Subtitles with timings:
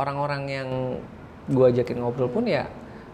[0.00, 0.68] orang-orang yang
[1.46, 2.64] gue ajakin ngobrol pun ya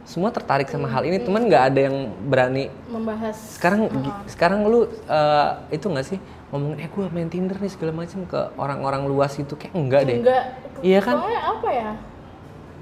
[0.06, 1.96] semua tertarik sama hal ini, teman nggak ada yang
[2.30, 2.70] berani.
[2.86, 3.58] Membahas.
[3.58, 6.22] Sekarang gi- sekarang lu eh, itu nggak sih?
[6.54, 9.58] Ngomongin eh gue main Tinder nih segala macam ke orang-orang luas itu.
[9.58, 10.16] Kayak enggak deh.
[10.22, 10.42] Enggak
[10.78, 11.14] Iya kan?
[11.18, 11.90] soalnya apa ya?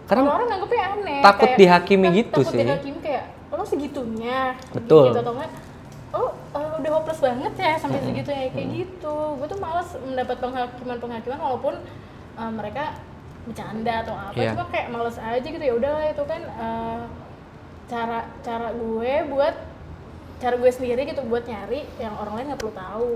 [0.05, 1.21] Karena orang nganggepnya aneh.
[1.25, 2.61] takut kayak- dihakimi tak- gitu takut sih.
[2.61, 4.39] dihakimi kayak lo segitunya?
[4.68, 5.05] Betul.
[5.09, 5.50] gitu atau enggak
[6.12, 9.14] oh eh, udah hopeless banget ya sampai segitu ya kayak gitu.
[9.41, 11.75] Gue tuh malas mendapat penghakiman penghakiman walaupun
[12.36, 13.00] eh, mereka
[13.45, 14.50] bercanda atau apa Iya.
[14.56, 17.00] cuma kayak males aja gitu ya udahlah itu kan eh,
[17.84, 19.54] cara cara gue buat
[20.40, 23.11] cara gue sendiri gitu buat nyari yang orang lain nggak perlu tahu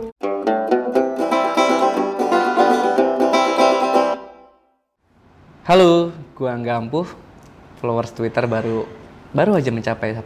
[5.65, 7.09] halo gue Angga Ampuh
[7.81, 8.85] followers Twitter baru
[9.31, 10.25] baru aja mencapai 1,4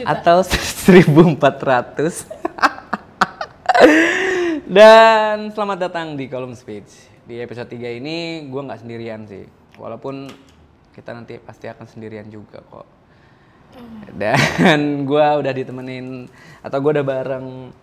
[0.00, 0.08] Juta.
[0.08, 0.38] atau
[0.88, 2.24] 1400
[4.76, 9.44] dan selamat datang di kolom speech di episode 3 ini gue nggak sendirian sih.
[9.80, 10.28] Walaupun
[10.94, 12.86] kita nanti pasti akan sendirian juga kok.
[14.14, 16.30] Dan gue udah ditemenin
[16.62, 17.74] atau gue udah bareng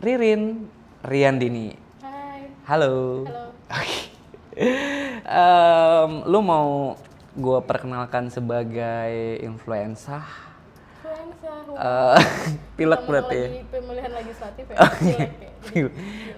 [0.00, 0.64] Ririn
[1.04, 2.48] Riandini Hai.
[2.64, 3.28] Halo.
[3.28, 3.44] Halo.
[3.68, 3.98] Oke.
[5.24, 6.94] Em, lu mau
[7.34, 9.42] gue perkenalkan sebagai
[11.74, 12.18] Eh,
[12.78, 13.48] pilek berarti ya?
[13.50, 15.28] lagi pemilihan legislatif ya pilek ya.
[15.64, 15.94] Pil-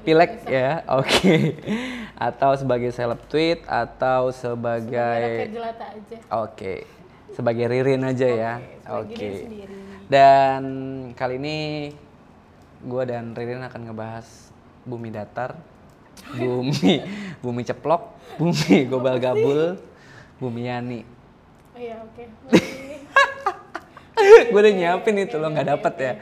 [0.07, 1.35] Pilek ya, oke.
[2.31, 5.75] Atau sebagai seleb tweet atau sebagai aja
[6.33, 6.75] oke,
[7.37, 8.53] sebagai Ririn aja ya.
[8.89, 9.45] Oke.
[9.45, 9.75] sendiri.
[10.09, 10.63] Dan
[11.13, 11.59] kali ini
[12.81, 14.25] gue dan Ririn akan ngebahas
[14.87, 15.59] bumi datar,
[16.33, 17.03] bumi
[17.45, 19.77] bumi ceplok, bumi gobal gabul,
[20.41, 21.01] bumi yani.
[21.77, 22.25] oh iya oke
[24.51, 26.13] gue udah nyiapin itu lo nggak dapet ya.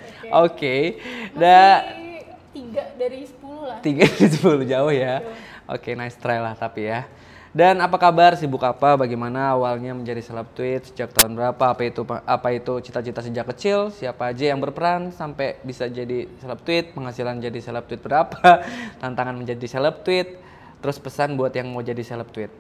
[0.42, 0.98] Oke,
[1.34, 5.23] da Masih tiga dari sepuluh lah tiga dari sepuluh jauh ya.
[5.70, 7.06] Oke, nice try lah tapi ya.
[7.55, 8.34] Dan apa kabar?
[8.34, 8.98] Sibuk apa?
[8.98, 10.91] Bagaimana awalnya menjadi seleb tweet?
[10.91, 11.70] Sejak tahun berapa?
[11.70, 13.95] Apa itu apa itu cita-cita sejak kecil?
[13.95, 16.99] Siapa aja yang berperan sampai bisa jadi seleb tweet?
[16.99, 18.66] Penghasilan jadi seleb tweet berapa?
[19.00, 20.34] Tantangan menjadi seleb tweet?
[20.83, 22.50] Terus pesan buat yang mau jadi seleb tweet.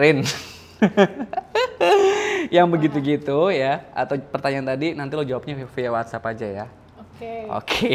[0.00, 0.24] Rin.
[2.54, 6.66] yang begitu-gitu ya atau pertanyaan tadi nanti lo jawabnya via WhatsApp aja ya.
[6.98, 7.92] oke Oke.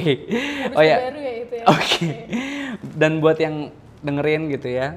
[0.64, 0.98] Harus Oh ya.
[1.04, 2.08] baru ya itu ya Oke.
[2.94, 3.56] Dan buat yang
[4.00, 4.96] dengerin gitu ya.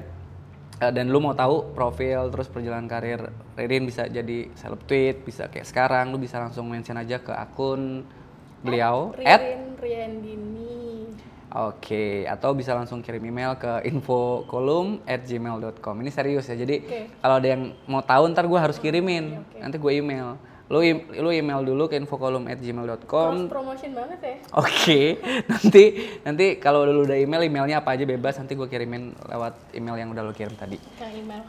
[0.77, 3.19] eh, Dan lu mau tahu profil terus perjalanan karir
[3.53, 8.05] Ririn bisa jadi seleb tweet, bisa kayak sekarang lu bisa langsung mention aja ke akun
[8.61, 10.80] beliau at Ririn Riandini
[11.51, 15.95] Oke, atau bisa langsung kirim email ke infokolum at gmail.com.
[15.99, 16.99] Ini serius ya, jadi Oke.
[17.19, 20.39] kalau ada yang mau tahu ntar gue harus kirimin, nanti gue email.
[20.71, 20.79] Lu,
[21.11, 23.03] lu email dulu ke infokolum at gmail.com.
[23.03, 25.19] cross promotion banget ya Oke,
[25.51, 25.83] nanti
[26.23, 30.15] nanti kalau lu udah email, emailnya apa aja bebas, nanti gue kirimin lewat email yang
[30.15, 30.79] udah lu kirim tadi.
[30.95, 31.43] kang email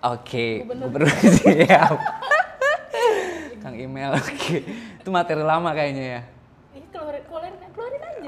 [0.00, 1.12] Oke, gubernur
[1.44, 1.92] siap.
[3.60, 4.64] Kang email, oke.
[4.96, 6.20] Itu materi lama kayaknya ya.
[6.80, 8.18] Ih, keluarin, keluarin, keluarin aja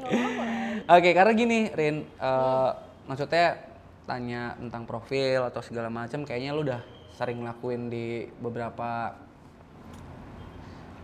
[0.00, 0.74] apa-apa kan.
[0.96, 2.70] Oke, karena gini, Rin, eh,
[3.04, 3.60] maksudnya
[4.06, 6.80] tanya tentang profil atau segala macam, kayaknya lu udah
[7.12, 9.12] sering lakuin di beberapa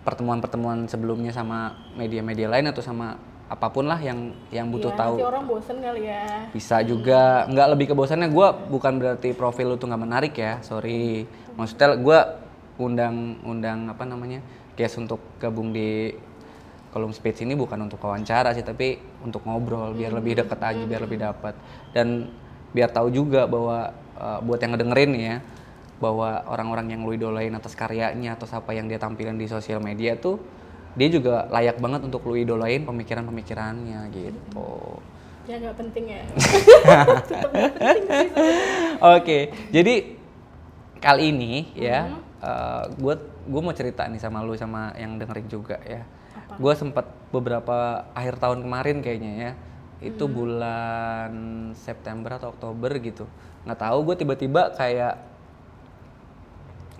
[0.03, 3.15] pertemuan-pertemuan sebelumnya sama media-media lain atau sama
[3.47, 5.15] apa pun lah yang yang butuh Iya, tahu.
[5.21, 8.32] orang bosen kali ya Bisa juga, nggak lebih ke bosannya.
[8.32, 11.28] Gue bukan berarti profil lu tuh nggak menarik ya, sorry.
[11.55, 12.19] Maksudnya gue
[12.81, 14.41] undang undang apa namanya
[14.72, 16.16] guest untuk gabung di
[16.93, 21.03] kolom speech ini bukan untuk wawancara sih, tapi untuk ngobrol biar lebih deket aja, biar
[21.09, 21.57] lebih dapat
[21.97, 22.29] dan
[22.77, 25.37] biar tahu juga bahwa eh, buat yang ngedengerin ya,
[26.03, 30.19] bahwa orang-orang yang lu idolain atas karyanya atau apa yang dia tampilin di sosial media
[30.19, 30.37] tuh
[30.93, 35.01] dia juga layak banget untuk lu idolain pemikiran-pemikirannya gitu.
[35.49, 36.23] ya nggak penting ya.
[39.19, 39.95] Oke, jadi
[41.03, 42.15] kali ini ya,
[42.95, 46.05] gue gue mau cerita nih sama lu sama yang dengerin juga ya.
[46.59, 49.53] Gue sempat beberapa akhir tahun kemarin kayaknya ya,
[50.03, 51.33] itu bulan
[51.79, 53.25] September atau Oktober gitu.
[53.65, 55.15] Nggak tahu gue tiba-tiba kayak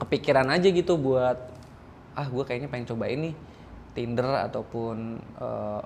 [0.01, 1.39] kepikiran aja gitu buat
[2.13, 3.33] ah gue kayaknya pengen coba ini
[3.93, 5.83] Tinder ataupun eh,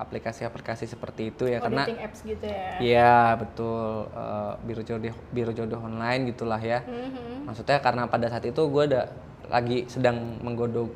[0.00, 5.16] aplikasi-aplikasi seperti itu ya oh, karena dating apps gitu ya Iya betul Eh, biro jodoh
[5.30, 6.80] biro jodoh online gitulah ya.
[6.88, 7.44] Mhm.
[7.48, 9.12] Maksudnya karena pada saat itu gue ada
[9.52, 10.88] lagi sedang menggodok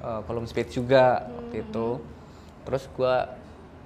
[0.00, 2.00] eh, kolom speed juga waktu itu.
[2.66, 3.14] Terus gue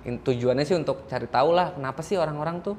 [0.04, 2.76] tujuannya sih untuk cari tahu lah kenapa sih orang-orang tuh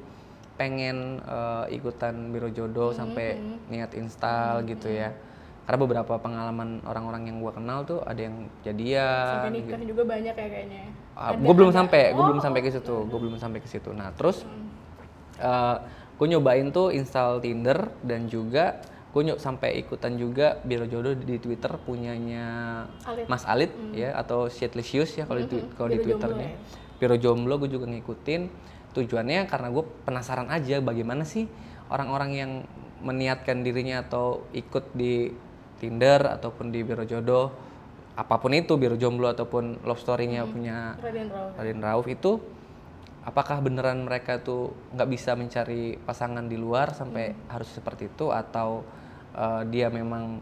[0.56, 3.36] pengen eh, ikutan biro jodoh sampai
[3.68, 5.12] niat install gitu ya.
[5.66, 10.34] Karena beberapa pengalaman orang-orang yang gue kenal tuh ada yang jadian, sampai nikah juga banyak
[10.38, 10.82] ya kayaknya
[11.16, 11.78] gue Ada- belum ada.
[11.82, 13.90] sampai, gue Oh, belum sampai ke situ, gue belum sampai ke situ.
[13.90, 14.46] Nah terus
[16.16, 18.78] gue nyobain tuh install Tinder dan juga
[19.16, 22.44] gue nyob sampai ikutan juga biro jodoh di Twitter punyanya
[23.08, 23.24] Alit.
[23.24, 26.48] Mas Alit ya atau Shitlicious ya kalau di twi- kalau di Biro jomblo Twitternya.
[26.52, 26.58] ya.
[27.00, 28.42] Biro jomblo gue juga ngikutin.
[28.92, 31.48] Tujuannya karena gue penasaran aja bagaimana sih
[31.88, 32.50] orang-orang yang
[33.00, 35.32] meniatkan dirinya atau ikut di
[35.76, 37.52] Tinder ataupun di biro jodoh
[38.16, 41.52] apa pun itu biro jomblo ataupun love story-nya punya Raden Rauf.
[41.56, 42.40] Raden Rauf itu
[43.24, 48.84] apakah beneran mereka tuh nggak bisa mencari pasangan di luar sampai harus seperti itu atau
[49.36, 50.40] uh, dia memang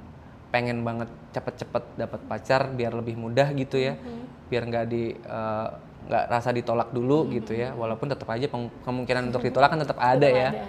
[0.54, 3.98] pengen banget cepet-cepet dapat pacar biar lebih mudah gitu ya.
[4.46, 5.68] Biar nggak di uh,
[6.06, 7.74] nggak rasa ditolak dulu gitu ya.
[7.74, 8.46] Walaupun tetap aja
[8.86, 10.50] kemungkinan untuk ditolak kan tetap ada ya.
[10.54, 10.62] ada.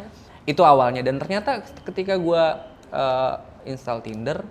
[0.46, 1.06] itu awalnya.
[1.06, 4.46] Dan ternyata ketika gua uh, install Tinder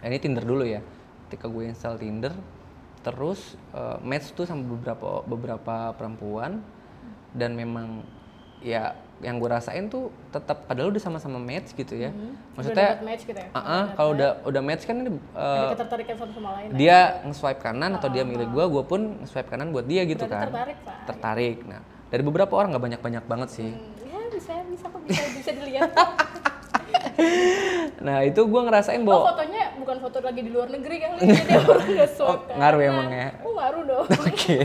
[0.00, 0.80] eh, ini Tinder dulu ya.
[1.28, 2.32] Ketika gue install Tinder
[3.02, 6.64] terus uh, match tuh sama beberapa beberapa perempuan.
[7.32, 8.04] Dan memang
[8.64, 13.04] ya yang gue rasain tuh tetap padahal udah sama-sama match gitu ya Udah maksudnya dapat
[13.04, 13.48] match gitu ya.
[13.50, 16.68] ah, ah, kalau udah udah match kan ini uh, Ada ketertarikan satu sama lain.
[16.72, 20.34] dia nge-swipe kanan atau dia milih gue gue pun nge-swipe kanan buat dia gitu Berarti
[20.36, 20.96] kan tertarik, Pak.
[21.06, 25.22] tertarik nah dari beberapa orang nggak banyak-banyak banget sih Hmm, ya bisa bisa kok bisa
[25.32, 25.90] bisa dilihat.
[28.02, 31.54] nah itu gue ngerasain oh bahwa fotonya bukan foto lagi di luar negeri kali jadi
[31.62, 33.28] orang nggak Oh, ngaruh emang ya?
[33.42, 34.06] Oh ngaruh dong.
[34.30, 34.58] Oke.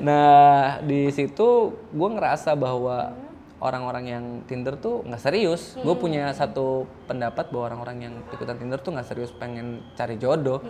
[0.00, 3.12] Nah, di situ gue ngerasa bahwa
[3.58, 5.74] orang-orang yang Tinder tuh nggak serius.
[5.78, 10.62] Gue punya satu pendapat bahwa orang-orang yang ikutan Tinder tuh nggak serius pengen cari jodoh.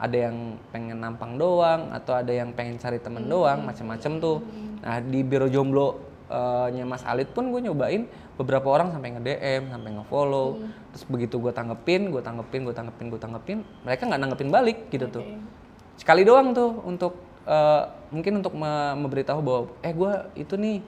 [0.00, 4.38] Ada yang pengen nampang doang, atau ada yang pengen cari temen doang, macam-macam tuh.
[4.80, 6.00] Nah, di biro jomblo
[6.32, 8.08] eh, nya Mas Alit pun gue nyobain
[8.40, 10.64] beberapa orang sampai nge-DM, sampai nge-follow.
[10.90, 15.06] Terus begitu gue tanggepin, gue tanggepin, gue tanggepin, gue tanggepin, mereka nggak nanggepin balik gitu
[15.06, 15.24] tuh
[15.94, 20.80] sekali doang tuh untuk eh, mungkin untuk me- memberitahu bahwa eh gue itu nih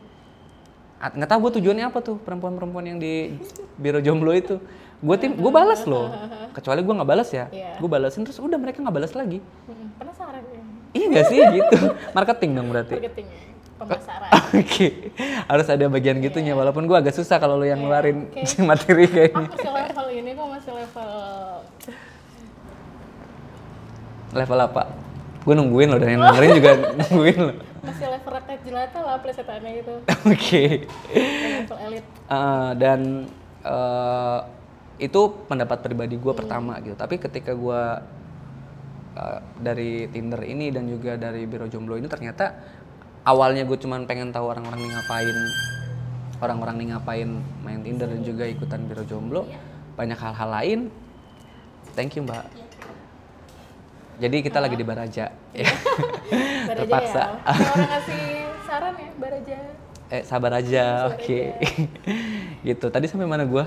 [1.03, 3.37] nggak tahu gue tujuannya apa tuh perempuan-perempuan yang di
[3.75, 4.57] biro jomblo itu
[4.99, 6.15] gue tim gue balas loh
[6.53, 7.77] kecuali gue nggak balas ya Iya.
[7.77, 10.63] gue balasin terus udah mereka nggak balas lagi Hmm, Penasaran ya.
[10.95, 11.77] iya nggak sih gitu
[12.17, 13.41] marketing dong berarti Marketing ya.
[13.83, 14.31] Pemasaran.
[14.63, 14.89] oke
[15.51, 18.63] harus ada bagian gitunya walaupun gue agak susah kalau lo yang ngeluarin oke.
[18.71, 21.11] materi kayak ini masih level ini kok masih level
[24.33, 24.83] level apa
[25.43, 26.71] gue nungguin lo dan yang dengerin juga
[27.11, 29.95] nungguin lo masih level rakyat jelata lah plesetannya gitu.
[30.07, 30.65] oke
[31.67, 32.05] level elit.
[32.31, 33.27] Uh, dan
[33.67, 34.47] uh,
[35.03, 35.21] itu
[35.51, 37.83] pendapat pribadi gue pertama gitu tapi ketika gue
[39.19, 42.55] uh, dari Tinder ini dan juga dari biro jomblo ini ternyata
[43.23, 45.37] awalnya gue cuman pengen tahu orang-orang nih ngapain
[46.43, 47.29] orang-orang nih ngapain
[47.63, 49.47] main Tinder dan juga ikutan biro jomblo.
[49.95, 50.81] Banyak hal-hal lain.
[51.95, 52.43] Thank you mbak.
[54.19, 55.31] Jadi kita lagi di Baraja.
[55.55, 55.65] Ya
[56.67, 57.23] Baraja Terpaksa.
[57.23, 57.29] ya.
[57.47, 58.23] Orang ngasih
[58.67, 59.57] saran ya, Baraja.
[60.13, 60.85] eh sabar aja
[61.15, 61.41] oke.
[62.69, 62.87] Gitu.
[62.91, 63.65] Tadi sampai mana gue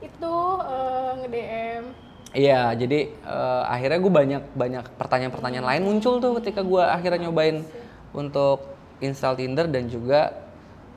[0.00, 1.84] Itu eh, nge-DM
[2.30, 7.66] Iya, jadi eh, akhirnya gue banyak banyak pertanyaan-pertanyaan lain muncul tuh ketika gue akhirnya nyobain
[8.12, 8.64] untuk
[9.00, 10.50] install Tinder dan juga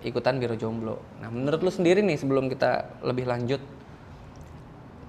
[0.03, 0.99] ikutan biro jomblo.
[1.23, 3.63] Nah, menurut lu sendiri nih sebelum kita lebih lanjut,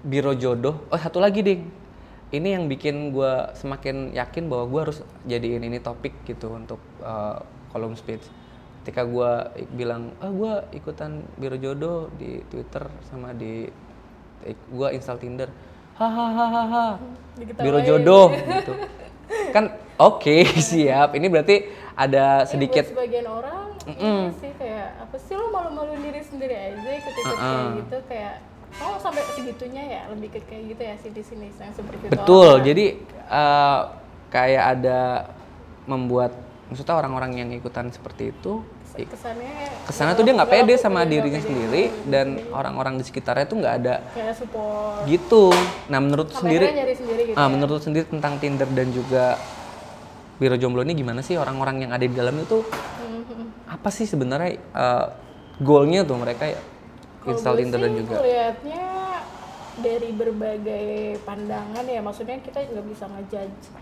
[0.07, 0.87] biro jodoh.
[0.89, 1.67] Oh, satu lagi ding,
[2.31, 7.39] ini yang bikin gue semakin yakin bahwa gue harus jadiin ini topik gitu untuk eh,
[7.75, 8.23] kolom speech.
[8.85, 9.31] Ketika gue
[9.75, 13.67] bilang, ah gue ikutan biro jodoh di Twitter sama di
[14.53, 15.49] gue install Tinder,
[15.97, 17.01] hahaha,
[17.65, 18.73] biro jodoh gitu.
[19.57, 21.17] Kan oke siap.
[21.17, 21.57] Ini berarti
[21.95, 26.55] ada Eh, sedikit buat sebagian orang iya sih kayak apa sih lo malu-maluin diri sendiri
[26.55, 28.35] aja ikut-ikut kayak gitu kayak
[28.83, 32.13] oh sampai segitunya ya lebih ke kayak gitu ya sih di sini yang seperti itu
[32.13, 32.59] Betul.
[32.59, 32.67] orang.
[32.67, 32.87] Jadi
[33.31, 33.81] eh,
[34.35, 35.01] kayak ada
[35.87, 36.33] membuat
[36.67, 39.51] maksudnya orang-orang yang ikutan seperti itu kesannya
[39.85, 43.75] ke sana tuh dia nggak pede sama dirinya sendiri dan orang-orang di sekitarnya tuh nggak
[43.83, 45.51] ada kayak support gitu.
[45.91, 47.51] Nah menurut sampai sendiri, sendiri gitu ah, ya.
[47.51, 49.35] menurut sendiri tentang Tinder dan juga
[50.35, 52.63] biro jomblo ini gimana sih orang-orang yang ada di dalam itu
[53.71, 55.07] apa sih sebenarnya eh,
[55.63, 56.61] goalnya tuh mereka ya
[57.25, 58.85] install Tinder dan juga Lihatnya
[59.75, 63.75] dari berbagai pandangan ya, maksudnya kita nggak bisa ngejudge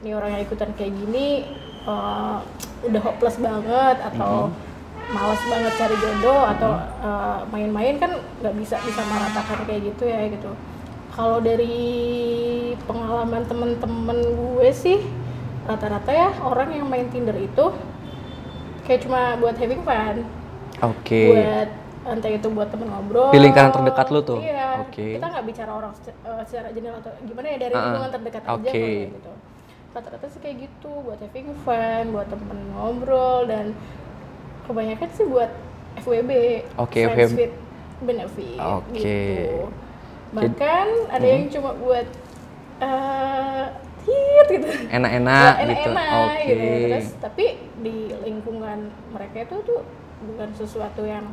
[0.00, 1.46] nih orang yang ikutan kayak gini
[1.86, 2.36] eh,
[2.86, 5.16] udah hopeless banget atau Mm-hmm.
[5.16, 10.30] malas banget cari jodoh atau eh, main-main kan nggak bisa bisa meratakan kayak gitu ya
[10.30, 10.50] gitu.
[11.10, 11.74] Kalau dari
[12.86, 15.02] pengalaman temen-temen gue sih
[15.70, 17.70] rata-rata ya orang yang main Tinder itu
[18.82, 20.26] kayak cuma buat having fun
[20.80, 21.22] Oke.
[21.30, 21.68] buat
[22.02, 24.40] entah itu buat temen ngobrol Di lingkaran terdekat lu tuh?
[24.40, 25.14] iya Oke.
[25.14, 28.42] kita nggak bicara orang seca- eh, secara general atau gimana ya dari Ah, lingkungan terdekat
[28.42, 28.64] aja oke.
[28.64, 29.32] kalau kayak gitu
[29.90, 33.66] rata-rata sih kayak gitu buat having fun buat temen ngobrol dan
[34.64, 35.50] kebanyakan sih buat
[35.98, 36.30] FWB
[36.78, 37.38] Oke, Friends FWB.
[37.38, 37.54] with
[38.00, 38.96] Benefit Oke.
[38.96, 39.68] gitu
[40.30, 42.06] bahkan ada yang cuma buat
[42.80, 43.64] eh
[44.06, 44.68] hit gitu.
[44.88, 45.90] Enak-enak Buat gitu.
[45.90, 46.44] enak-enak Oke.
[46.46, 46.66] gitu.
[46.90, 47.46] Terus tapi
[47.80, 48.78] di lingkungan
[49.12, 49.80] mereka itu tuh
[50.24, 51.24] bukan sesuatu yang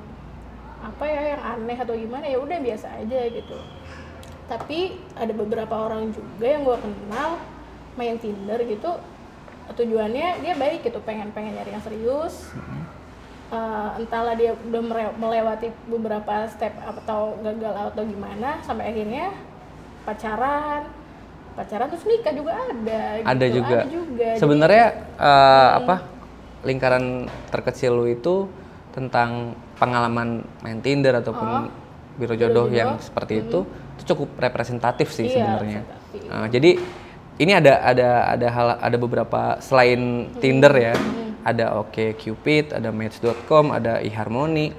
[0.78, 3.58] apa ya yang aneh atau gimana ya udah biasa aja gitu.
[4.48, 7.42] Tapi ada beberapa orang juga yang gue kenal
[8.00, 8.96] main Tinder gitu.
[9.76, 11.04] Tujuannya dia baik gitu.
[11.04, 12.56] Pengen pengen nyari yang serius.
[13.48, 14.84] Eh, entahlah dia udah
[15.16, 19.32] melewati beberapa step atau gagal atau gimana sampai akhirnya
[20.04, 20.84] pacaran
[21.58, 23.58] pacaran terus nikah juga ada Ada gitu.
[23.58, 23.78] juga.
[23.82, 24.86] ada juga Jadi, Sebenarnya
[25.18, 25.96] eh, apa
[26.62, 27.06] lingkaran
[27.50, 28.46] terkecil lu itu
[28.94, 31.70] tentang pengalaman main Tinder ataupun
[32.18, 32.74] biro jodoh jodoh.
[32.74, 33.66] yang seperti itu
[33.98, 35.82] itu cukup representatif sih Iya, sebenarnya.
[36.14, 36.72] Eh, jadi
[37.38, 40.94] ini ada ada ada hal ada beberapa selain Tinder ya.
[41.48, 44.76] Ada OkCupid, ada Match.com, ada eHarmony.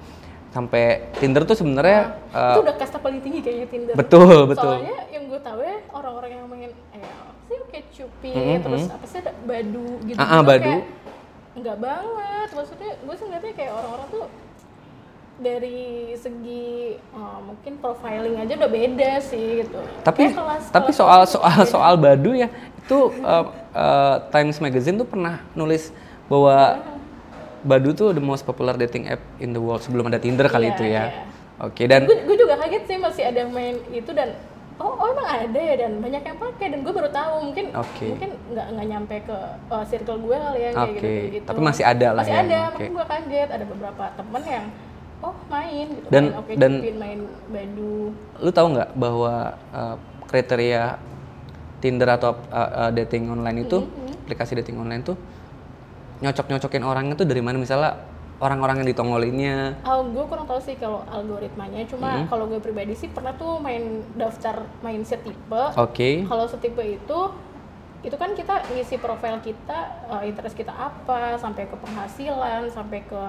[0.48, 2.00] Sampai Tinder tuh sebenarnya
[2.30, 4.74] eh, itu udah kasta paling tinggi kayaknya Tinder betul betul.
[4.74, 7.04] soalnya yang gue tahu ya orang-orang yang main eh
[7.44, 8.94] sih kayak Cupid Mhm, terus mhm.
[8.94, 10.76] apa sih ada Badu gitu Ah, ah, Badu.
[11.52, 14.24] enggak banget maksudnya gue sih ngeliatnya kayak orang-orang tuh
[15.38, 15.80] dari
[16.14, 21.20] segi eh, mungkin profiling aja udah beda sih gitu tapi Kayak kelas tapi kelas soal
[21.24, 21.70] soal beda.
[21.70, 25.92] soal Badu ya itu uh, uh, Times Magazine tuh pernah nulis
[26.24, 26.80] bahwa
[27.60, 30.74] Badu tuh the most popular dating app in the world sebelum ada Tinder kali Iya,
[30.74, 31.04] itu ya.
[31.04, 31.22] iya.
[31.58, 34.30] Oke dan gue juga kaget sih masih ada yang main itu dan
[34.76, 38.06] oh, oh emang ada ya dan banyak yang pakai dan gue baru tahu mungkin Oke.
[38.08, 39.36] mungkin nggak nggak nyampe ke
[39.66, 42.40] uh, circle gue kali ya kayak Oke, gitu, gitu tapi masih ada lah masih ya,
[42.40, 42.70] ada oke.
[42.70, 44.64] makanya gue kaget ada beberapa temen yang
[45.18, 47.94] oh main gitu Dan- main oke dan- Cupid, main badu
[48.38, 49.34] lu tahu nggak bahwa
[49.72, 50.82] uh, kriteria
[51.78, 54.22] Tinder atau uh, uh, dating online itu Mm-hmm.
[54.24, 55.18] aplikasi dating online tuh
[56.18, 57.94] nyocok-nyocokin orangnya tuh dari mana misalnya
[58.38, 61.82] orang-orang yang ditongolinnya Oh, gue kurang tahu sih kalau algoritmanya.
[61.84, 62.28] Cuma Mm-hmm.
[62.28, 63.82] kalau gue pribadi sih pernah tuh main
[64.14, 65.62] daftar main setipe.
[65.74, 66.22] Oke.
[66.22, 67.18] Kalau setipe itu
[67.98, 73.22] itu kan kita ngisi profil kita, eh, interest kita apa, sampai ke penghasilan, sampai ke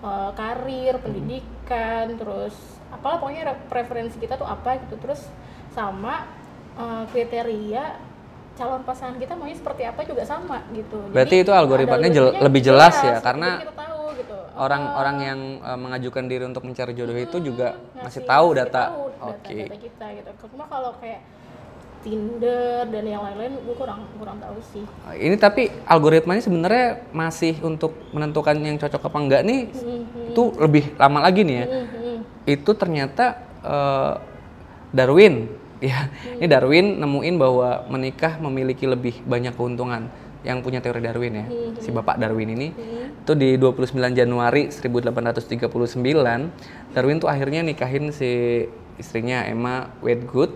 [0.00, 2.54] eh, karir, pendidikan, terus
[2.88, 4.94] apalah pokoknya re- preferensi kita tuh apa gitu.
[4.96, 5.26] Terus
[5.70, 6.22] sama
[6.74, 8.11] eh, kriteria
[8.52, 10.98] calon pasangan kita maunya seperti apa juga sama gitu.
[11.08, 13.24] Berarti itu algoritmanya jel- lebih jelas ya, gitu.
[13.24, 14.36] karena Jadi kita tahu gitu.
[14.54, 18.82] orang-orang yang uh, mengajukan diri untuk mencari jodoh itu juga masih ngasih- tahu data.
[19.22, 19.56] Oke.
[19.70, 20.30] data kita gitu.
[20.52, 21.22] Cuma kalau kayak
[22.02, 24.82] Tinder dan yang lain-lain gue kurang kurang tahu sih.
[25.14, 29.70] Ini tapi algoritmanya sebenarnya masih untuk menentukan yang cocok apa enggak nih
[30.34, 31.66] itu lebih lama lagi nih ya.
[31.70, 32.16] Mhm.
[32.42, 34.12] Itu ternyata eh,
[34.90, 35.46] Darwin
[35.82, 36.06] ya.
[36.38, 40.06] Ini Darwin nemuin bahwa menikah memiliki lebih banyak keuntungan
[40.42, 41.46] yang punya teori Darwin ya.
[41.78, 42.74] Si Bapak Darwin ini
[43.22, 45.62] itu di 29 Januari 1839
[46.90, 48.66] Darwin tuh akhirnya nikahin si
[48.98, 50.50] istrinya Emma Wedgwood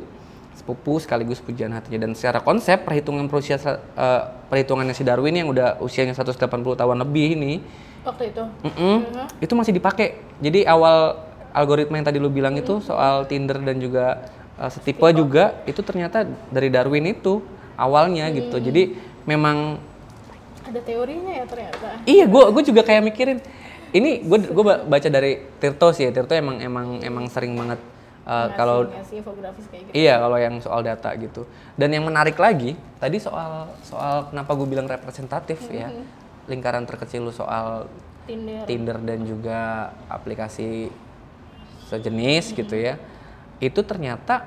[0.59, 5.79] sepupu sekaligus pujian hatinya dan secara konsep perhitungan berusia eh, perhitungannya si Darwin yang udah
[5.79, 7.63] usianya 180 tahun lebih ini
[8.03, 8.43] Waktu itu.
[8.43, 8.97] mm-mm,
[9.39, 11.23] itu masih dipakai jadi awal
[11.55, 14.27] algoritma yang tadi lu bilang itu soal Tinder dan juga
[14.61, 17.41] eh, setipe juga itu ternyata dari Darwin itu
[17.77, 18.97] awalnya gitu jadi
[19.29, 19.79] memang
[20.67, 21.89] Ada teorinya ya ternyata.
[22.09, 23.39] iya gue gue juga kayak mikirin
[23.95, 27.79] ini gue gue baca dari Tirto sih ya Tirto emang emang emang sering banget
[28.27, 29.95] eh, kalau gitu.
[29.95, 31.47] Iya, kalau yang soal data gitu.
[31.79, 35.95] Dan yang menarik lagi, tadi soal soal kenapa gue bilang representatif ya,
[36.51, 37.87] lingkaran terkecil lu soal
[38.27, 38.67] Tinder.
[38.67, 39.61] Tinder dan juga
[40.11, 40.91] aplikasi
[41.87, 42.99] sejenis gitu ya,
[43.59, 44.45] itu ternyata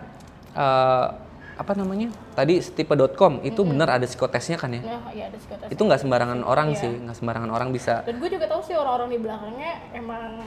[0.52, 1.08] eh,
[1.56, 2.08] apa namanya?
[2.34, 4.80] Tadi stipe.com itu benar ada psikotesnya kan ya?
[4.82, 5.68] Nah, ya ada psikotes.
[5.68, 6.80] Itu nggak sembarangan orang Iya.
[6.80, 8.00] sih, nggak sembarangan orang bisa.
[8.02, 10.40] Dan gue juga tahu sih orang-orang di belakangnya emang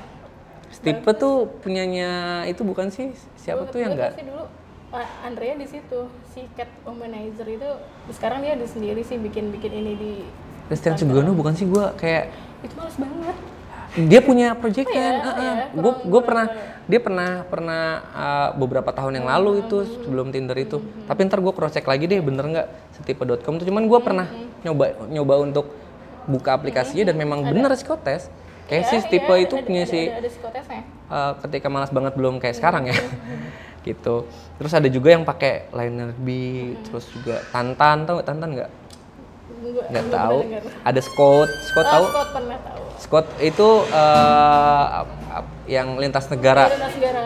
[0.72, 2.10] Stipe tuh punyanya
[2.42, 4.48] itu bukan sih siapa Gua- tuh yang nggak dulu
[4.88, 7.68] Pak Andrea di situ si cat womanizer itu
[8.08, 10.12] sekarang dia di sendiri sih bikin bikin ini di
[10.66, 13.36] Christian Sugiono bukan sih gue kayak itu males banget
[13.92, 15.12] dia punya project Oh kan?
[15.12, 15.20] Ya?
[15.20, 15.54] Oh ya?
[15.68, 16.46] gue gue pernah
[16.88, 17.82] dia pernah pernah
[18.16, 20.80] uh, beberapa tahun yang lalu itu sebelum Tinder itu.
[21.04, 22.68] Tapi ntar gue cross check lagi deh bener nggak?
[22.96, 23.66] Setipe.com tuh.
[23.68, 24.26] Cuman gue pernah
[24.64, 25.66] nyoba nyoba untuk
[26.24, 28.30] buka aplikasinya dan memang bener psikotes
[28.70, 30.78] kayak si Iya, tipe iya, itu ada- punya ada, si ada, ada
[31.10, 32.96] uh, ketika malas banget belum kayak sekarang ya.
[33.82, 34.30] Gitu.
[34.62, 36.28] Terus ada juga yang pakai liner B
[36.86, 38.28] terus juga tantan tau nggak?
[38.30, 38.70] Tantan nggak
[39.62, 40.38] Gua- nggak tahu.
[40.82, 41.48] ada Scott.
[41.64, 42.04] Scott Oh, tahu?
[42.08, 42.82] Scott pernah tahu.
[42.98, 43.68] Scott itu
[45.30, 46.66] ap- yang lintas negara.
[46.66, 47.22] Ada negara.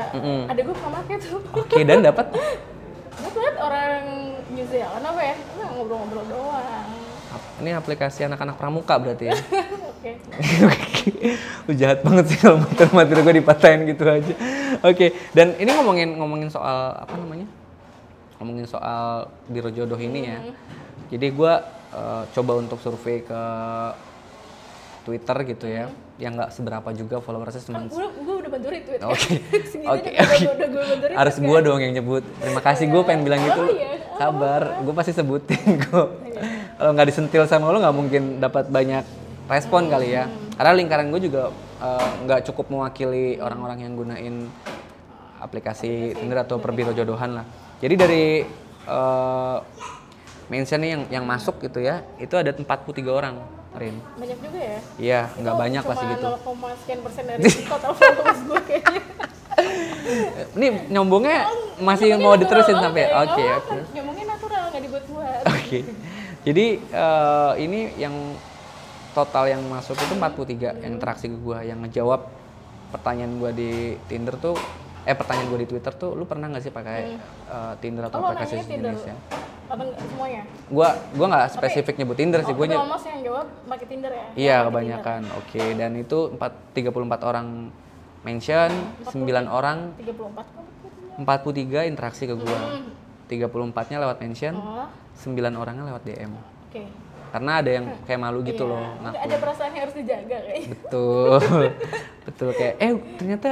[0.46, 1.40] Ada gue pernah pakai tuh.
[1.52, 2.26] Oke, dan dapat?
[3.16, 4.02] Dapat orang
[4.48, 5.36] New Zealand apa ya?
[5.56, 6.88] Nah, ngobrol-ngobrol doang.
[7.56, 9.36] Ini aplikasi anak-anak pramuka berarti ya.
[9.90, 10.12] Oke.
[11.66, 14.34] Lu jahat banget sih kalau materi-materi gue dipatahin gitu aja.
[14.82, 17.48] Oke, dan ini ngomongin ngomongin soal apa namanya?
[18.36, 20.38] Ngomongin soal biro jodoh ini ya.
[21.08, 21.52] Jadi gue
[21.94, 23.42] eh, coba untuk survei ke
[25.06, 25.86] Twitter gitu ya,
[26.18, 29.00] yang nggak seberapa juga followersnya cuma Gue gue udah bantu retweet.
[29.14, 29.38] Oke.
[29.86, 30.10] Oke.
[30.66, 30.84] gue.
[31.14, 32.26] Harus gua dong yang nyebut.
[32.42, 33.62] Terima kasih gue pengen bilang gitu.
[33.66, 33.94] Oh, iya.
[34.16, 36.08] Sabar, gue pasti sebutin kok.
[36.80, 39.04] Kalau nggak disentil sama lo nggak mungkin dapat banyak
[39.46, 40.26] respon kali ya.
[40.56, 44.34] Karena lingkaran gue juga eh, nggak cukup mewakili orang-orang yang gunain
[45.36, 47.46] aplikasi Tinder atau perbiro jodohan lah.
[47.78, 48.24] Jadi dari
[48.88, 49.56] eh,
[50.46, 52.66] mention nih yang yang masuk gitu ya, itu ada 43
[53.08, 53.34] orang,
[53.74, 53.96] Rin.
[54.16, 54.78] Banyak juga ya.
[54.96, 56.26] Iya, nggak banyak lah segitu.
[56.42, 59.02] Cuma 0, sekian persen dari total followers gue kayaknya.
[60.56, 61.38] Ini nyombongnya
[61.80, 63.58] masih Ngomongin mau diterusin sampai nggak oke apa-apa.
[63.58, 63.78] oke.
[63.92, 65.40] Ngomongin natural nggak dibuat-buat.
[65.56, 65.78] Oke.
[66.46, 68.14] Jadi eh, ini yang
[69.10, 72.28] total yang masuk itu 43 yang interaksi ke gua yang ngejawab
[72.92, 74.54] pertanyaan gua di Tinder tuh
[75.02, 76.98] eh pertanyaan gua di Twitter tuh lu pernah nggak sih pakai
[77.48, 79.14] eh, Tinder atau Oh, aplikasi nanyanya Tinder sejenisnya?
[79.66, 80.42] Apa enggak semuanya?
[80.68, 83.86] Gua gua nggak spesifik nyebut Tinder sih, Oh, gua tapi ny- Almost yang jawab pakai
[83.86, 84.26] Tinder ya?
[84.34, 85.20] Iya, kebanyakan.
[85.36, 86.38] Oke, dan itu 4
[86.72, 86.92] 34
[87.22, 87.46] orang
[88.22, 88.70] mention,
[89.04, 89.16] 9
[89.48, 90.14] orang Tinder.
[90.14, 90.64] 34 kok.
[91.16, 92.58] 43 interaksi ke gua.
[93.26, 96.30] 34-nya lewat mention, Oh, 9 orangnya lewat DM.
[96.36, 96.82] oke.
[97.26, 98.70] Karena ada yang kayak malu gitu Iya.
[98.70, 99.16] loh ngaku.
[99.18, 100.68] ada perasaan yang harus dijaga kayaknya.
[100.70, 101.38] Betul.
[102.26, 103.50] Betul kayak eh ternyata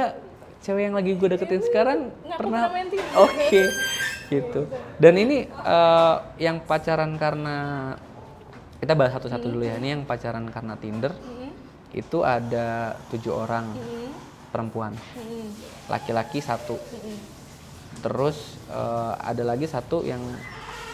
[0.57, 3.13] cewek yang lagi gue deketin sekarang Ngaku pernah pernah main Tinder.
[4.29, 4.61] Gitu.
[4.97, 7.93] Dan ini eh, yang pacaran karena
[8.81, 9.77] kita bahas satu-satu dulu ya.
[9.79, 11.51] Ini yang pacaran karena Tinder Hmm,
[11.95, 14.09] itu ada tujuh orang hmm,
[14.51, 14.93] perempuan,
[15.87, 16.75] laki-laki satu.
[18.03, 20.21] Terus eh, ada lagi satu yang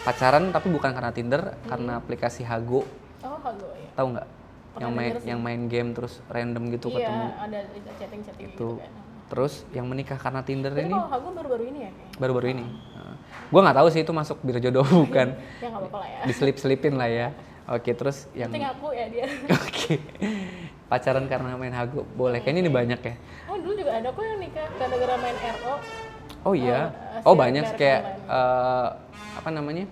[0.02, 2.82] pacaran tapi bukan karena Tinder, karena aplikasi Hago.
[3.22, 3.88] Oh, hago ya.
[3.94, 4.28] Tahu nggak?
[4.72, 7.26] Yang main yang main game terus random gitu iya, ketemu.
[7.36, 7.58] ada
[8.00, 8.76] chatting-chatting gitu Tuh.
[8.80, 8.90] kan.
[9.28, 12.64] Terus yang menikah karena Tinder Tapi ini kalau hago baru-baru ini ya baru-baru ini.
[13.52, 15.36] Gua nggak tahu sih itu masuk biro jodoh bukan.
[15.60, 16.20] Ya nggak apa-apa lah ya.
[16.28, 17.28] Diselip-selipin lah ya.
[17.70, 19.26] Oke, terus yang Penting aku ya dia.
[19.62, 20.02] Oke.
[20.90, 22.42] Pacaran karena main hago boleh.
[22.42, 23.14] Kayaknya ini banyak ya.
[23.48, 25.74] Oh dulu juga ada kok yang nikah gara-gara main RO.
[26.42, 26.90] Oh iya.
[27.22, 28.88] Oh, Oh si banyak kayak eh,
[29.38, 29.86] apa namanya?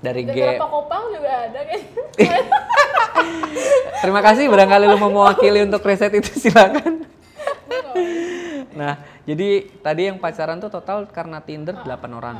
[0.00, 0.56] Dari game.
[0.56, 2.02] Pakopang juga ada kayaknya.
[4.02, 7.04] Terima kasih barangkali lu mau mewakili untuk riset itu silakan.
[8.72, 9.48] Nah, jadi
[9.80, 12.36] tadi yang pacaran tuh total karena Tinder 8 orang.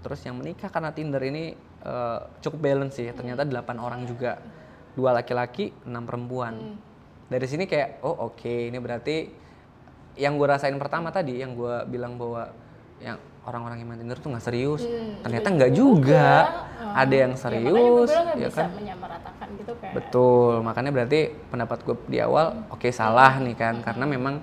[0.00, 1.52] Terus yang menikah karena Tinder ini
[1.84, 3.10] eh, cukup balance sih.
[3.10, 4.38] Ternyata 8 orang juga.
[4.90, 6.74] Dua laki-laki, enam perempuan.
[7.30, 9.16] Dari sini kayak oh oke, ini berarti
[10.18, 12.50] yang gue rasain pertama tadi yang gue bilang bahwa
[12.98, 13.14] yang
[13.46, 14.82] orang-orang yang main Tinder tuh nggak serius.
[15.22, 16.26] Ternyata nggak juga.
[16.90, 18.68] Ada yang Ya, gue serius, bilang nggak ya bisa kan?
[18.74, 19.92] menyamaratakan gitu kan.
[19.94, 24.42] Betul, makanya berarti pendapat gue di awal oke salah nih kan, karena memang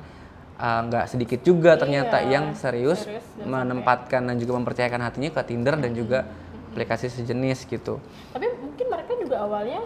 [0.57, 5.41] uh, nggak sedikit juga ternyata Iya, yang serius, serius menempatkan dan juga mempercayakan hatinya ke
[5.45, 6.25] Tinder dan juga
[6.73, 7.97] aplikasi sejenis gitu.
[8.33, 9.81] Tapi mungkin mereka juga awalnya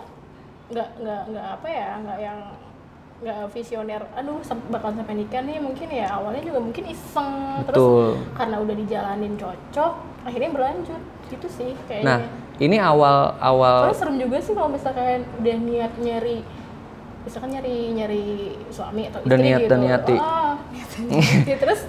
[0.72, 2.40] nggak nggak nggak apa ya nggak yang
[3.22, 4.02] nggak visioner.
[4.18, 7.70] Aduh bakal sampai nikah nih mungkin ya awalnya juga mungkin iseng Betul.
[7.70, 9.94] terus karena udah dijalanin cocok
[10.26, 12.08] akhirnya berlanjut gitu sih kayaknya.
[12.08, 12.20] Nah,
[12.60, 16.44] ini awal awal Soalnya serem juga sih kalau misalkan udah niat nyari
[17.22, 18.24] misalkan nyari nyari
[18.68, 19.70] suami atau Udah istri niat gitu.
[19.70, 20.16] dan niati.
[20.16, 21.02] Ah, niati.
[21.56, 21.82] terus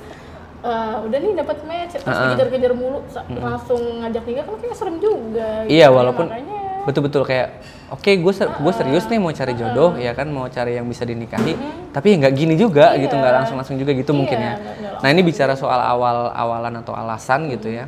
[0.61, 4.97] eh, udah nih dapat match terus dikejar-kejar mulu sa- langsung ngajak nikah kan kayak serem
[4.97, 5.49] juga.
[5.63, 5.73] gitu.
[5.73, 10.11] Iya, Ya, walaupun makanya betul-betul kayak oke gue gue serius nih mau cari jodoh ya
[10.13, 11.55] kan mau cari yang bisa dinikahi
[11.89, 14.77] tapi ya nggak gini juga gitu nggak langsung langsung juga gitu mungkin ya Iya, nggak-
[14.83, 17.87] nggak nah ini bicara soal awal awalan atau alasan gitu ya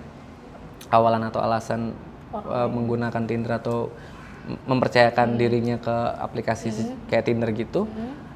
[0.89, 1.91] awalan atau alasan
[2.31, 3.91] uh, menggunakan Tinder atau
[4.69, 7.89] mempercayakan dirinya ke aplikasi se- kayak Tinder gitu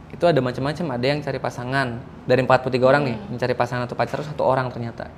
[0.09, 0.87] itu ada macam-macam.
[0.97, 1.89] Ada yang cari pasangan.
[2.25, 5.09] Dari 43 orang nih mencari pasangan atau pacar satu orang ternyata.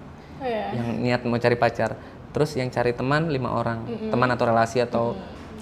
[0.41, 0.73] Oh, ya.
[0.75, 1.95] yang niat mau cari pacar.
[2.31, 3.87] Terus yang cari teman lima orang.
[3.87, 5.05] Teman atau relasi atau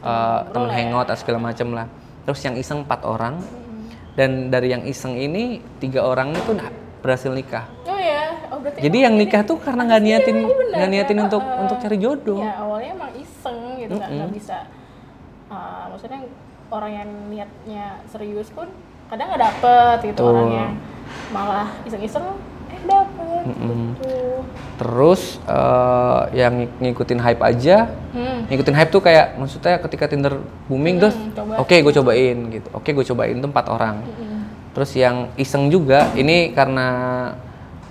[0.01, 1.87] uh, teman hangout atau segala macam lah.
[2.25, 3.41] Terus yang iseng empat orang.
[4.17, 6.51] Dan dari yang iseng ini tiga orang itu
[6.99, 7.71] berhasil nikah.
[7.87, 11.63] Oh ya, oh jadi yang nikah tuh karena nggak niatin nggak niatin kayak, untuk uh,
[11.63, 12.43] untuk cari jodoh.
[12.43, 14.57] ya awalnya emang iseng gitu nggak nggak bisa
[15.49, 16.21] uh, maksudnya
[16.69, 18.69] orang yang niatnya serius pun
[19.09, 20.33] kadang nggak dapet gitu Betul.
[20.33, 20.71] orang yang
[21.33, 22.25] malah iseng-iseng
[22.69, 24.45] eh dapet gitu
[24.77, 28.53] terus eh, yang ng- ngikutin hype aja hmm.
[28.53, 31.57] ngikutin hype tuh kayak maksudnya ketika Tinder booming terus coba.
[31.57, 34.45] oke gue cobain gitu oke gue cobain tuh empat orang Hmm.
[34.77, 36.87] terus yang iseng juga ini karena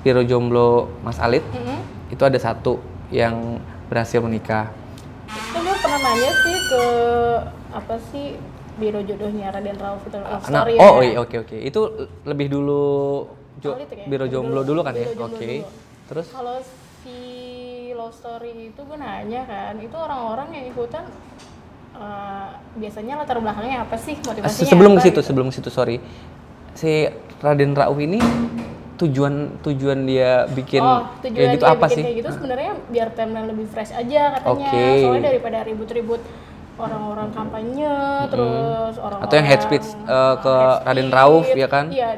[0.05, 1.81] Piro Jomblo Mas Alit Hmm.
[2.13, 2.77] itu ada satu
[3.09, 3.57] yang
[3.89, 4.69] berhasil menikah
[5.97, 6.83] Nanya sih ke
[7.69, 8.25] apa sih
[8.77, 11.03] biro jodohnya Raden Rauf itu love Nah, story oh ya.
[11.03, 11.57] iya oke oke.
[11.57, 11.81] Itu
[12.23, 13.25] lebih dulu
[13.57, 14.05] jo- Alit ya?
[14.05, 15.07] biro jomblo dulu- dulu kan ya?
[15.11, 15.17] Oke.
[15.17, 15.67] dulu.
[16.07, 16.55] Terus Kalau
[17.01, 17.17] si
[17.91, 21.03] love story itu gue nanya kan, itu orang-orang yang ikutan
[21.93, 24.69] eh, biasanya latar belakangnya apa sih motivasinya?
[24.69, 25.21] sebelum ke situ, gitu.
[25.25, 25.97] sebelum ke situ sorry.
[26.71, 28.21] Si Raden Rauf ini
[28.97, 32.03] tujuan tujuan dia bikin oh, tujuan kayak gitu dia apa bikin sih?
[32.03, 34.69] Kayak gitu sebenarnya biar timeline lebih fresh aja katanya.
[34.73, 34.85] Oke.
[35.05, 36.21] Soalnya daripada ribut-ribut
[36.77, 37.93] orang-orang kampanye,
[38.29, 41.09] terus orang-orang Atau yang hate speech, eh, ke hate Raden.
[41.09, 41.85] Rauf, ya kan?
[41.89, 42.09] Iya.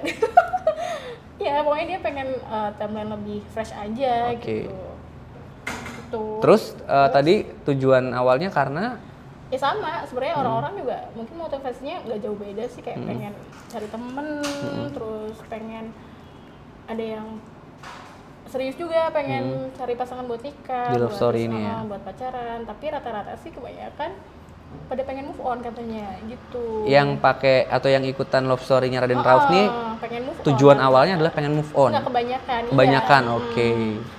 [1.43, 4.67] ya pokoknya dia pengen eh, timeline lebih fresh aja Oke.
[4.67, 4.75] gitu.
[6.09, 6.23] Gitu.
[6.43, 7.35] Terus eh, tadi
[7.67, 8.99] tujuan awalnya karena
[9.49, 10.41] ya sama sebenarnya Hmm.
[10.45, 13.33] orang-orang juga mungkin motivasinya nggak jauh beda sih kayak pengen
[13.65, 14.87] cari temen Hmm.
[14.93, 15.89] terus pengen
[16.89, 17.27] ada yang
[18.45, 20.95] serius juga pengen cari pasangan buat nikah Hmm.
[20.95, 21.73] Di love buat, story ini ya.
[21.75, 24.09] uh, buat pacaran tapi rata-rata sih kebanyakan
[24.85, 29.49] pada pengen move on katanya gitu yang pakai atau yang ikutan love story-nya Raden Rauf
[29.49, 30.83] nih Ah, pengen move tujuan on.
[30.83, 31.89] awalnya adalah pengen move on.
[31.89, 32.69] Nggak kebanyakan iya.
[32.69, 33.37] Kebanyakan, Hmm.
[33.39, 33.67] oke.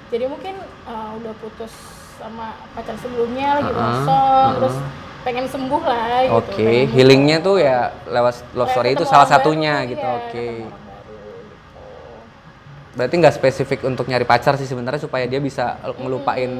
[0.08, 0.54] jadi mungkin
[0.84, 1.72] uh, udah putus
[2.16, 4.54] sama pacar sebelumnya lagi Uh-uh, kosong uh-uh.
[4.56, 4.76] terus
[5.20, 9.28] pengen sembuh lah gitu Oke, move healingnya tuh ya lewat love Kayak story itu salah
[9.28, 10.00] satunya gitu.
[10.00, 10.46] iya, Oke.
[10.60, 10.66] gitu.
[12.90, 16.50] Berarti nggak spesifik untuk nyari pacar sih sebenarnya supaya dia bisa ngelupain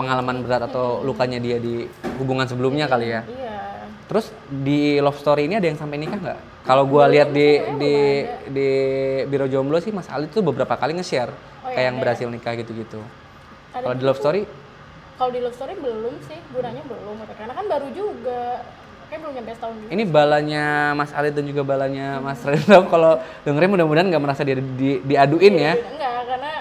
[0.00, 1.84] pengalaman berat atau lukanya dia di
[2.16, 3.20] hubungan sebelumnya kali ya.
[3.28, 3.58] Iya.
[4.08, 6.40] Terus di love story ini ada yang sampai nikah nggak?
[6.64, 7.94] Kalau gua lihat di di
[8.48, 8.68] di
[9.28, 11.32] biro jomblo sih Mas Ali tuh beberapa kali nge-share
[11.68, 12.02] Oh, kayak iya, yang ada.
[12.06, 13.00] berhasil nikah gitu-gitu.
[13.76, 14.42] Kalau di love story
[15.18, 18.62] Kalau di love story belum sih, gunanya belum karena kan baru juga.
[19.08, 19.88] Kayak belum nyampe setahun juga.
[19.88, 24.52] ini balanya Mas Ali dan juga balanya Mas Reno kalau dengerin mudah-mudahan nggak merasa di,
[24.74, 25.72] di- diaduin ya.
[25.74, 26.52] Enggak, karena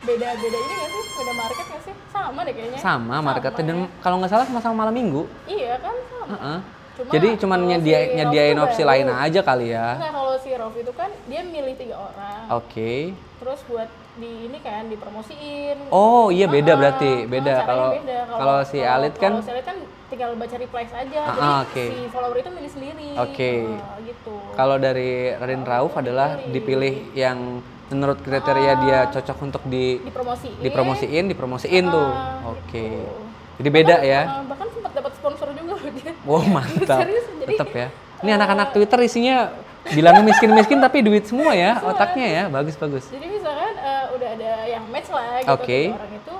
[0.00, 1.02] beda-beda ini nggak sih?
[1.14, 1.94] Beda market nggak sih?
[2.08, 2.78] Sama deh kayaknya.
[2.78, 3.88] Sama marketnya dan ya.
[3.98, 5.22] kalau nggak salah sama-sama malam minggu.
[5.44, 6.26] Iya kan sama.
[6.32, 6.58] Heeh.
[6.94, 8.90] Cuma Jadi cuman nyedia, si nyediain opsi baru.
[8.94, 9.98] lain aja kali ya.
[9.98, 12.40] Enggak, kalau si Rof itu kan dia milih tiga orang.
[12.54, 13.18] Oke.
[13.34, 15.90] Terus buat di ini kan dipromosiin.
[15.90, 17.88] Oh iya beda Ah, berarti beda kalau
[18.30, 19.76] kalau si Alit kan kalau si Alit kan
[20.14, 21.84] tinggal baca replies aja Ah, jadi oke.
[21.84, 23.52] si follower itu milih sendiri Oke.
[23.74, 29.98] Ah, gitu kalau dari Raden Rauf adalah dipilih yang menurut kriteria dia cocok untuk di
[30.00, 32.10] dipromosiin dipromosiin, dipromosiin tuh.
[32.10, 32.80] Ah, Oke.
[32.80, 33.12] gitu.
[33.54, 34.20] Jadi beda Bahkan, ya.
[34.24, 36.98] ah, bahkan sempat dapat sponsor juga dia Wow mantap.
[37.02, 37.86] Serius, jadi, Tetap ya.
[38.18, 39.36] Ini anak-anak Twitter isinya
[39.84, 42.42] bilangnya miskin-miskin tapi duit semua ya otaknya ya.
[42.48, 43.04] Bagus bagus.
[43.12, 46.34] jadi misalkan eh, udah ada yang match lah gitu tiga orang itu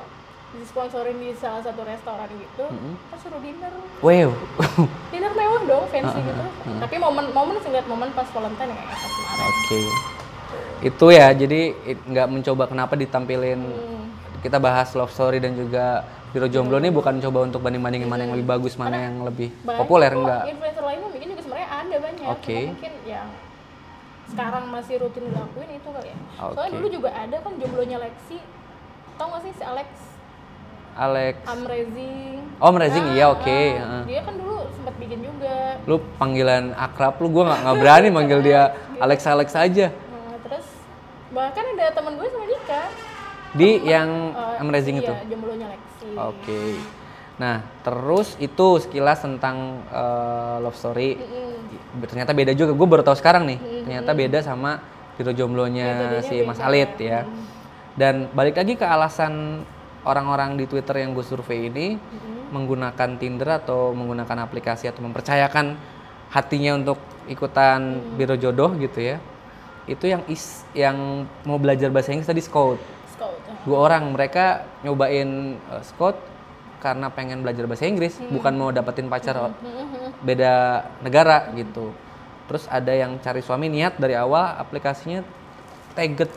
[0.64, 4.32] disponsorin di salah satu restoran gitu terus suruh dinner Wow.
[5.12, 6.44] dinner mewah dong fancy Ah, gitu
[6.80, 9.80] tapi momen momen sih lihat momen pas Valentine ya kayak pas kemarin Oke.
[10.82, 11.32] Itu ya.
[11.32, 11.72] Jadi
[12.04, 14.06] nggak mencoba kenapa ditampilin Hmm.
[14.40, 18.34] kita bahas love story dan juga Biro Jomblo ini bukan coba untuk banding-bandingin mana yang
[18.34, 20.44] lebih bagus, mana yang lebih populer enggak.
[20.46, 22.52] influencer lainnya bikin juga sebenarnya ada banyak Oke.
[22.58, 23.28] Cuma mungkin yang
[24.26, 26.76] sekarang masih rutin dilakuin itu kali ya soalnya Oke.
[26.76, 28.38] dulu juga ada kan jomblonya Lexi
[29.14, 29.88] tau gak sih si Alex
[30.94, 31.34] Alex.
[31.46, 33.42] Amazing Om Rezing iya oke.
[33.50, 34.02] Ah, heeh.
[34.06, 38.72] dia kan dulu sempat bikin juga Lu panggilan akrab lu gua nggak berani manggil dia
[39.02, 39.90] Alex Alex aja.
[39.90, 40.66] Nah, terus
[41.34, 42.86] bahkan ada teman gue sama nikah
[43.54, 45.14] Di yang Eh, Amazing iya, itu.
[45.34, 46.62] jomblonya Lexi Oke.
[47.34, 51.18] Nah, terus itu sekilas tentang eh, love story.
[51.18, 52.06] Mm-mm.
[52.06, 52.70] Ternyata beda juga.
[52.70, 53.58] Gue baru tahu sekarang nih.
[53.82, 54.78] Ternyata beda sama
[55.18, 56.66] Biro Jomblonya si Mas beda.
[56.70, 57.26] Alit ya.
[57.94, 59.62] Dan balik lagi ke alasan
[60.04, 61.96] orang-orang di Twitter yang gue survei ini
[62.54, 65.74] menggunakan Tinder atau menggunakan aplikasi atau mempercayakan
[66.30, 69.18] hatinya untuk ikutan Biro Jodoh gitu ya.
[69.84, 72.80] Itu yang is yang mau belajar bahasa Inggris tadi Scout.
[73.12, 73.58] Scout ah.
[73.66, 76.16] dua orang mereka nyobain uh, Scott
[76.80, 79.56] karena pengen belajar bahasa Inggris bukan mau dapetin pacar
[80.20, 81.92] beda negara gitu.
[82.44, 85.24] Terus ada yang cari suami niat dari awal aplikasinya
[85.96, 86.28] taget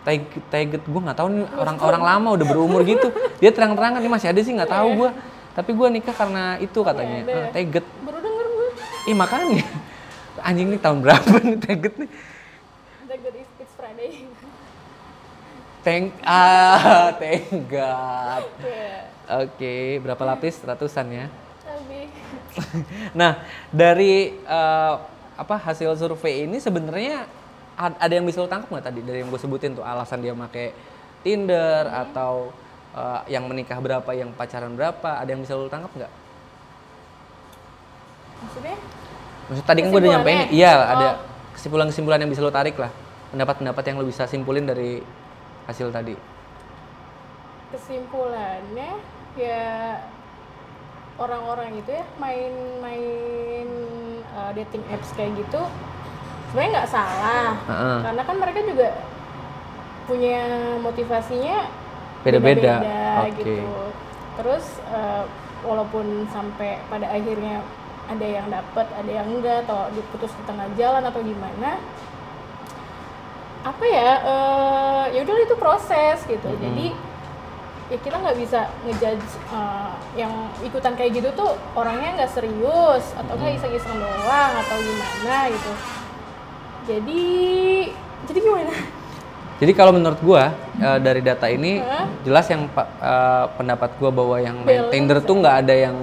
[0.00, 3.12] tag taget gue nggak tahu nih orang-orang lama udah berumur gitu.
[3.42, 5.10] Dia terang-terangan nih masih ada sih nggak tahu gue
[5.50, 7.26] tapi gue nikah karena itu katanya.
[7.26, 7.42] ada ya?
[7.42, 8.68] ah, taget baru denger gue
[9.10, 9.64] ih makanya.
[10.40, 12.10] Anjing nih tahun berapa nih taget nih?
[13.10, 14.30] That is- it's Friday.
[15.80, 17.12] Thank ah
[17.72, 18.44] God.
[18.60, 20.58] ya Oke, berapa lapis?
[20.60, 21.26] Ratusan ya.
[23.20, 24.94] Nah, dari eh,
[25.38, 27.24] apa hasil survei ini sebenarnya
[27.80, 30.76] ada yang bisa lo tangkap nggak tadi dari yang gue sebutin tuh alasan dia pakai
[31.24, 32.52] Tinder atau
[32.92, 36.12] eh, yang menikah berapa, yang pacaran berapa, ada yang bisa lo tangkap nggak?
[38.40, 38.76] maksudnya
[39.50, 40.92] Maksud tadi kan gue udah nyampein, iya Oh.
[40.94, 41.08] ada
[41.58, 42.88] kesimpulan-kesimpulan yang bisa lo tarik lah,
[43.34, 45.02] pendapat-pendapat yang lo bisa simpulin dari
[45.66, 46.14] hasil tadi.
[47.70, 48.98] kesimpulannya
[49.38, 50.02] ya
[51.18, 53.68] orang-orang itu ya main-main
[54.34, 55.62] uh, dating apps kayak gitu
[56.50, 57.98] sebenarnya nggak salah Heeh.
[58.04, 58.88] karena kan mereka juga
[60.10, 60.38] punya
[60.82, 61.58] motivasinya
[62.20, 62.74] Beda-beda.
[63.24, 63.40] Oke.
[63.40, 63.64] gitu
[64.36, 65.24] terus uh,
[65.64, 67.62] walaupun sampai pada akhirnya
[68.10, 71.78] ada yang dapat ada yang enggak atau diputus di tengah jalan atau gimana
[73.60, 76.64] apa ya eh ya udah itu proses gitu Mm-mm.
[76.64, 76.86] jadi
[77.92, 80.32] ya kita nggak bisa ngejudge eh, yang
[80.64, 85.72] ikutan kayak gitu tuh orangnya nggak serius atau nggak iseng-iseng doang atau gimana gitu
[86.90, 87.22] jadi
[88.26, 88.74] jadi gimana
[89.60, 92.08] Jadi kalau menurut gua eh, dari data ini Hah?
[92.24, 95.96] jelas yang eh, pendapat gua bahwa yang Tinder tuh nggak ada yang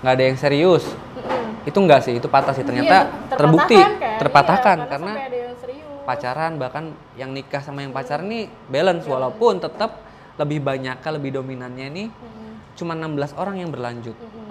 [0.00, 0.88] nggak ada yang serius.
[0.88, 1.68] Mm-mm.
[1.68, 2.64] Itu enggak sih, itu patah sih.
[2.64, 4.16] Ternyata Iya, terbukti terpatahkan kan?
[4.18, 5.12] terpatahkan Iya, karena
[5.60, 5.60] serius
[6.08, 10.02] pacaran bahkan yang nikah sama yang pacaran nih balance walaupun tetap
[10.40, 12.50] lebih banyak lebih dominannya nih Mm-mm.
[12.80, 14.16] cuma 16 orang yang berlanjut.
[14.16, 14.41] Mm-mm.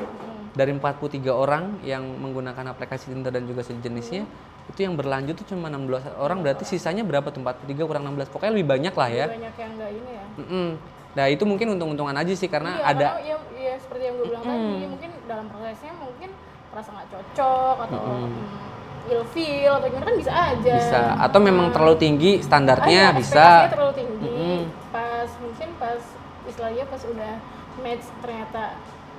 [0.51, 4.27] Dari 43 orang yang menggunakan aplikasi Tinder dan juga sejenisnya
[4.67, 6.43] itu yang berlanjut tuh cuma 16 orang.
[6.43, 7.39] Berarti sisanya berapa tuh?
[7.39, 9.25] 43 kurang 16 pokoknya lebih banyak lah ya.
[9.31, 10.25] banyak yang nggak ini ya?
[10.43, 10.67] Mm-mm.
[11.11, 14.27] Nah itu mungkin untung-untungan aja sih karena Iya, ada karena ya, ya seperti yang gue
[14.31, 16.29] bilang tadi mungkin dalam prosesnya mungkin
[16.71, 18.31] merasa nggak cocok atau mm,
[19.11, 20.75] ilfeel atau gimana kan bisa aja.
[20.79, 21.01] Bisa.
[21.19, 23.35] Atau memang terlalu tinggi standarnya Ada, bisa.
[23.43, 24.35] ekspektasinya terlalu tinggi.
[24.35, 24.61] Mm-mm.
[24.91, 26.01] pas mungkin pas
[26.47, 27.33] istilahnya pas udah
[27.83, 28.63] match ternyata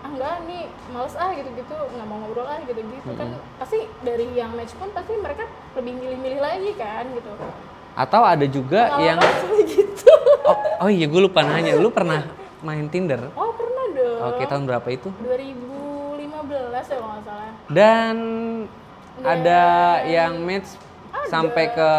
[0.02, 3.10] ah enggak nih males ah gitu-gitu nggak mau ngobrol ah gitu-gitu.
[3.14, 5.46] Kan pasti dari yang match pun pasti mereka
[5.78, 7.30] lebih milih-milih lagi kan gitu.
[7.94, 10.14] Atau ada juga yang Pengalaman seperti gitu.
[10.42, 12.26] Oh, oh iya gue lupa nanya, lu pernah
[12.66, 13.30] main Tinder?
[13.38, 14.18] oh pernah dong.
[14.34, 15.08] Oke tahun berapa itu?
[15.22, 17.52] 2015 ya kalau nggak salah.
[17.70, 18.16] Dan
[19.22, 19.62] ada
[20.08, 20.74] yang match
[21.30, 21.90] sampai ke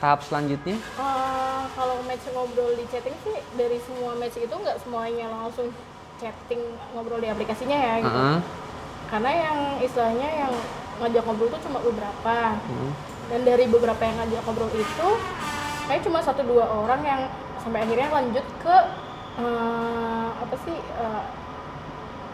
[0.00, 0.76] tahap selanjutnya?
[0.78, 5.68] Eh, kalau match ngobrol di chatting sih dari semua match itu nggak semuanya langsung
[6.20, 8.12] chatting ngobrol di aplikasinya ya gitu.
[8.12, 8.38] Heeh.
[9.08, 10.52] Karena yang istilahnya yang
[11.00, 12.38] ngajak ngobrol itu cuma beberapa.
[12.60, 12.92] Hmm.
[13.32, 15.08] Dan dari beberapa yang ngajak ngobrol itu
[15.88, 17.20] kayak cuma satu dua orang yang
[17.58, 18.76] sampai akhirnya lanjut ke
[19.40, 21.22] eh, apa sih eh,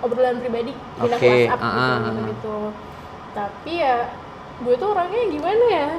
[0.04, 2.58] obrolan pribadi pindah Oke, ke WhatsApp ah, ah, gitu, gitu.
[3.32, 3.96] Tapi ya
[4.60, 5.90] gue tuh orangnya gimana ya?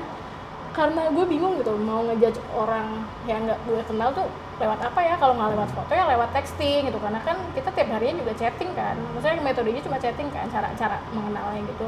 [0.78, 4.30] Karena gue bingung gitu mau ngejudge orang yang nggak gue kenal tuh
[4.62, 5.18] lewat apa ya?
[5.18, 7.02] Kalau nggak lewat foto ya lewat texting gitu.
[7.02, 8.94] Karena kan kita tiap harinya juga chatting kan.
[9.18, 11.88] Maksudnya metodenya cuma chatting kan, cara-cara mengenalnya gitu.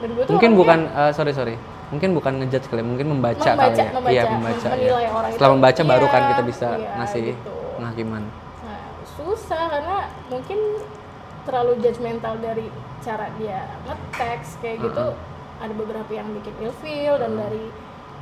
[0.00, 1.54] Dan gue tuh Mungkin bukan eh, sorry sorry,
[1.92, 3.92] mungkin bukan ngejudge kali, mungkin membaca, Membaca, kali ya.
[3.92, 4.68] membaca, iya membaca.
[4.72, 5.10] menilai iya.
[5.12, 5.36] orang itu.
[5.36, 7.52] Setelah membaca baru kan Iya, kita bisa iya, ngasih gitu.
[7.80, 8.22] penghakiman.
[8.64, 8.80] Nah,
[9.16, 9.98] susah karena
[10.32, 10.58] mungkin
[11.44, 12.66] terlalu judgmental dari
[13.00, 15.06] cara dia nge-text kayak gitu.
[15.56, 17.64] Ada beberapa yang bikin ilfeel dan dari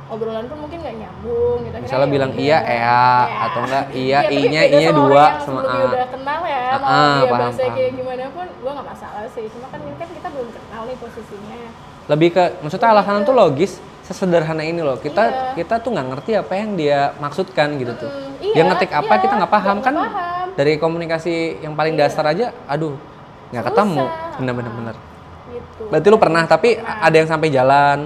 [0.05, 1.73] obrolan pun mungkin nggak nyambung gitu.
[1.73, 3.09] Akhirnya Misalnya ya bilang iya, ea,
[3.49, 5.77] atau enggak iya, i-nya, i-nya dua, sama a.
[5.89, 9.25] udah kenal ya, Ah, mau ah, dia paham, bahasa kayak gimana pun gue nggak masalah
[9.33, 9.45] sih.
[9.49, 11.59] Cuma kan ini kan kita belum kenal nih posisinya.
[12.05, 13.71] Lebih ke maksudnya alasan tuh logis,
[14.05, 14.97] sesederhana ini loh.
[15.01, 15.65] Kita Iya.
[15.65, 18.09] kita tuh nggak ngerti apa yang dia maksudkan gitu tuh.
[18.13, 19.93] Mm, dia iya, ngetik apa iya, kita nggak paham kan?
[19.97, 20.47] paham.
[20.53, 22.05] Dari komunikasi yang paling Iya.
[22.05, 22.93] dasar aja, aduh
[23.49, 24.05] nggak ketemu.
[24.37, 24.95] Bener-bener bener.
[25.49, 25.81] Gitu.
[25.89, 27.01] Berarti lu pernah tapi Pernah.
[27.09, 27.97] ada yang sampai jalan.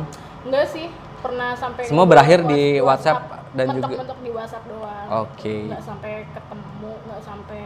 [0.48, 0.88] Enggak sih,
[1.20, 3.20] pernah sampai Semua berakhir di WhatsApp
[3.52, 5.08] dan juga- mentok-mentok di WhatsApp doang.
[5.26, 5.56] Oke.
[5.68, 7.62] Enggak sampai ketemu, enggak sampai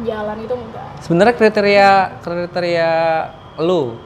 [0.00, 0.88] jalan itu enggak.
[1.00, 1.88] Sebenarnya kriteria
[2.20, 2.90] kriteria
[3.60, 4.00] lu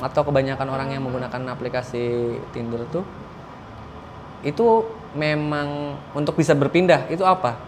[0.00, 3.04] atau kebanyakan orang yang menggunakan aplikasi Tinder tuh
[4.40, 4.66] itu
[5.12, 7.60] memang untuk bisa berpindah itu apa?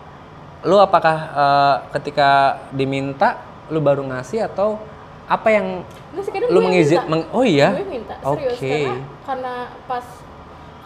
[0.64, 2.30] Lu apakah eh, ketika
[2.72, 4.80] diminta lu baru ngasih atau
[5.26, 5.66] apa yang
[6.12, 7.10] kadang lu gue yang mengizin minta.
[7.10, 7.68] meng- oh iya?
[7.72, 8.68] Gue minta, serius Oke.
[8.68, 10.04] karena karena pas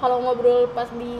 [0.06, 1.18] kalau ngobrol pas di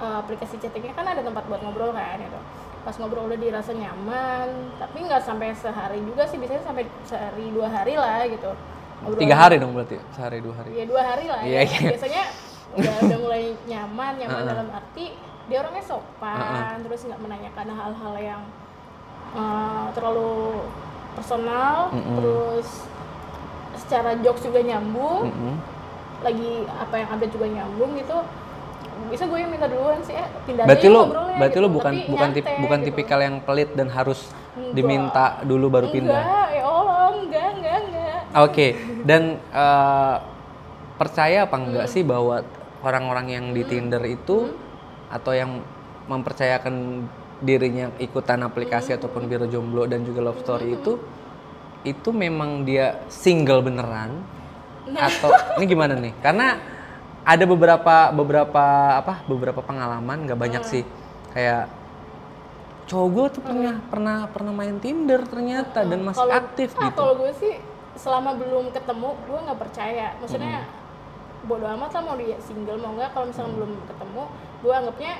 [0.00, 2.40] uh, aplikasi chattingnya kan ada tempat buat ngobrol kan gitu.
[2.80, 7.68] Pas ngobrol udah dirasa nyaman, tapi nggak sampai sehari juga sih, biasanya sampai sehari dua
[7.68, 8.56] hari lah gitu.
[9.04, 10.70] Ngobrol Tiga hari dong berarti sehari dua hari.
[10.72, 11.68] ya dua hari lah Iya, ya.
[11.68, 11.88] iya.
[11.92, 12.22] biasanya
[12.68, 14.48] udah udah mulai nyaman nyaman Uh-uh.
[14.48, 15.06] dalam arti
[15.48, 18.42] dia orangnya sopan terus nggak menanyakan hal-hal yang
[19.32, 20.64] uh, terlalu
[21.16, 22.16] personal Mm-mm.
[22.16, 22.68] terus
[23.76, 25.54] secara jokes juga nyambung Mm-mm.
[26.18, 28.16] Lagi apa yang ada juga nyambung gitu
[29.08, 31.64] bisa gue yang minta duluan sih eh pindah Berarti aja lu ngobrolnya berarti gitu.
[31.64, 32.86] lu bukan Tapi bukan tip, nyantai bukan gitu.
[32.88, 34.20] tipikal yang pelit dan harus
[34.52, 34.72] Enggak.
[34.74, 36.18] diminta dulu baru pindah.
[36.20, 38.66] enggak ya Allah enggak enggak enggak Oke,
[39.02, 40.16] dan eh,
[40.94, 41.94] percaya apa enggak Hmm.
[41.94, 42.42] sih bahwa
[42.80, 44.50] orang-orang yang di Tinder itu
[45.08, 45.62] atau yang
[46.04, 47.06] mempercayakan
[47.38, 48.98] dirinya ikutan aplikasi Hmm.
[48.98, 50.98] ataupun biro jomblo dan juga love story itu
[51.80, 54.26] itu memang dia single beneran
[54.88, 55.04] Nah.
[55.04, 56.12] atau ini gimana nih?
[56.18, 56.56] Karena
[57.22, 58.64] ada beberapa beberapa
[58.96, 60.72] apa beberapa pengalaman nggak banyak Hmm.
[60.72, 60.82] sih
[61.36, 61.68] kayak
[62.88, 66.96] cowok gue tuh pernah pernah pernah main Tinder ternyata dan masih Kalau- aktif ah, gitu.
[66.96, 67.54] Kalau gue sih
[67.98, 70.06] selama belum ketemu, gue nggak percaya.
[70.18, 70.64] Maksudnya
[71.44, 73.12] bodo amat lah mau dia single mau nggak.
[73.12, 74.22] Kalau misalnya belum ketemu,
[74.64, 75.12] gue anggapnya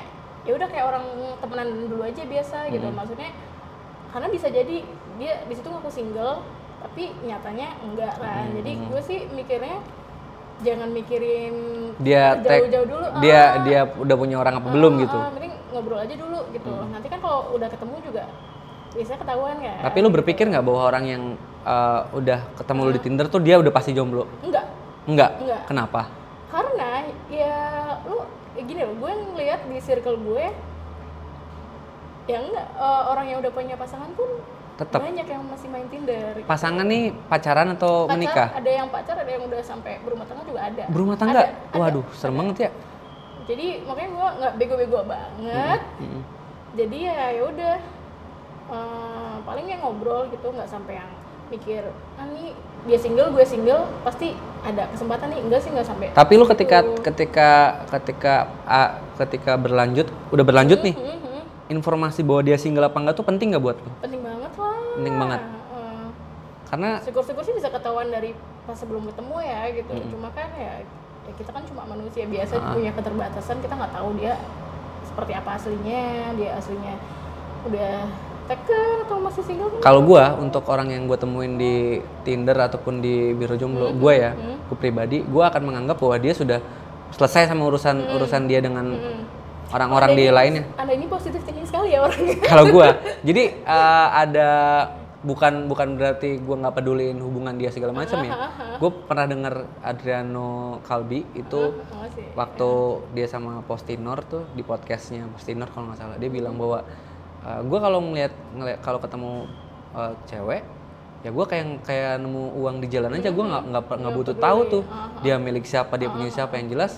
[0.46, 1.04] ya udah kayak orang
[1.44, 2.88] temenan dulu aja biasa gitu.
[2.88, 3.30] Maksudnya
[4.08, 4.76] karena bisa jadi
[5.20, 6.40] dia di situ ngaku single,
[6.78, 8.44] tapi nyatanya enggak kan.
[8.54, 9.78] Jadi gue sih mikirnya
[10.58, 11.54] jangan mikirin
[12.02, 13.06] Dia jauh-jauh dulu.
[13.22, 15.18] dia ah, dia udah punya orang apa belum ah, gitu.
[15.18, 16.72] ah, mending ngobrol aja dulu gitu.
[16.90, 18.24] Nanti kan kalau udah ketemu juga
[18.94, 19.78] biasanya ketahuan kan.
[19.86, 21.22] Tapi lu berpikir nggak bahwa orang yang
[21.62, 24.26] uh, udah ketemu lu di Tinder tuh dia udah pasti jomblo?
[24.42, 24.66] enggak
[25.08, 25.30] Enggak.
[25.40, 25.62] Enggak.
[25.70, 26.02] Kenapa?
[26.48, 27.56] karena ya
[28.08, 28.24] lu
[28.56, 30.46] ya gini loh gue ngeliat di circle gue
[32.28, 34.28] yang enggak eh, orang yang udah punya pasangan pun
[34.78, 35.00] Tetep.
[35.02, 38.48] banyak yang masih main Tinder Pasangan nih pacaran atau Pacar, menikah?
[38.54, 41.40] ada yang pacar ada yang udah sampai berumah tangga juga ada Berumah tangga?
[41.42, 41.78] Ada, ada.
[41.82, 42.70] Waduh, serem banget ya.
[43.42, 46.22] jadi makanya gue nggak bego-bego banget Mm-mm.
[46.76, 47.74] jadi ya ya udah
[48.68, 51.10] eh, paling ya ngobrol gitu nggak sampai yang
[51.48, 51.80] mikir
[52.14, 52.52] ah nih
[52.84, 56.78] dia single gue single pasti ada kesempatan nih enggak sih nggak sampai Tapi lu ketika
[57.02, 57.48] ketika
[57.88, 61.27] ketika ah, ketika berlanjut, udah berlanjut nih, Hmm, hmm.
[61.68, 63.90] Informasi bahwa dia single apa enggak tuh penting nggak buat lu?
[64.00, 65.40] penting banget lah Penting banget.
[65.44, 66.04] Heeh.
[66.68, 68.34] Karena syukur-syukur sih bisa ketahuan dari
[68.66, 70.84] pas sebelum ketemu ya gitu cuma kan ya,
[71.24, 72.76] ya kita kan cuma manusia biasa Ah.
[72.76, 74.36] punya keterbatasan kita nggak tahu dia
[75.08, 76.04] seperti apa aslinya
[76.36, 76.94] dia aslinya
[77.64, 77.94] udah
[78.44, 83.32] teken atau masih single kalau gua untuk orang yang gua temuin di Tinder ataupun di
[83.32, 84.30] biro jomblo, gua ya,
[84.68, 86.60] gua pribadi, gua akan menganggap bahwa dia sudah
[87.16, 88.92] selesai sama urusan urusan dia dengan
[89.72, 90.62] orang-orang di lainnya.
[90.80, 92.36] anda ini positif thinking sekali ya orangnya.
[92.50, 92.88] Kalau gua,
[93.28, 94.50] jadi uh, ada
[95.20, 98.32] bukan bukan berarti gua nggak peduliin hubungan dia segala macam ya.
[98.78, 101.82] Gue pernah dengar Adriano Kalbi itu
[102.38, 102.70] waktu
[103.18, 106.86] dia sama Postinor tuh di podcastnya Postinor kalau nggak salah dia bilang bahwa
[107.42, 109.50] gue kalau ngeliat ngeliat kalau ketemu
[109.98, 110.62] uh, cewek
[111.26, 114.60] ya gue kayak kayak nemu uang di jalan aja gue nggak nggak nggak butuh tahu
[114.70, 114.82] tuh
[115.26, 116.54] dia milik siapa dia punya siapa.
[116.62, 116.92] Yang jelas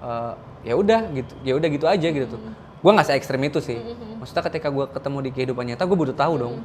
[0.00, 0.32] uh,
[0.62, 2.40] ya udah gitu ya udah gitu aja gitu tuh.
[2.78, 3.78] Gue nggak se ekstrim itu sih.
[4.18, 6.56] Maksudnya ketika gue ketemu di kehidupan nyata gue butuh tahu dong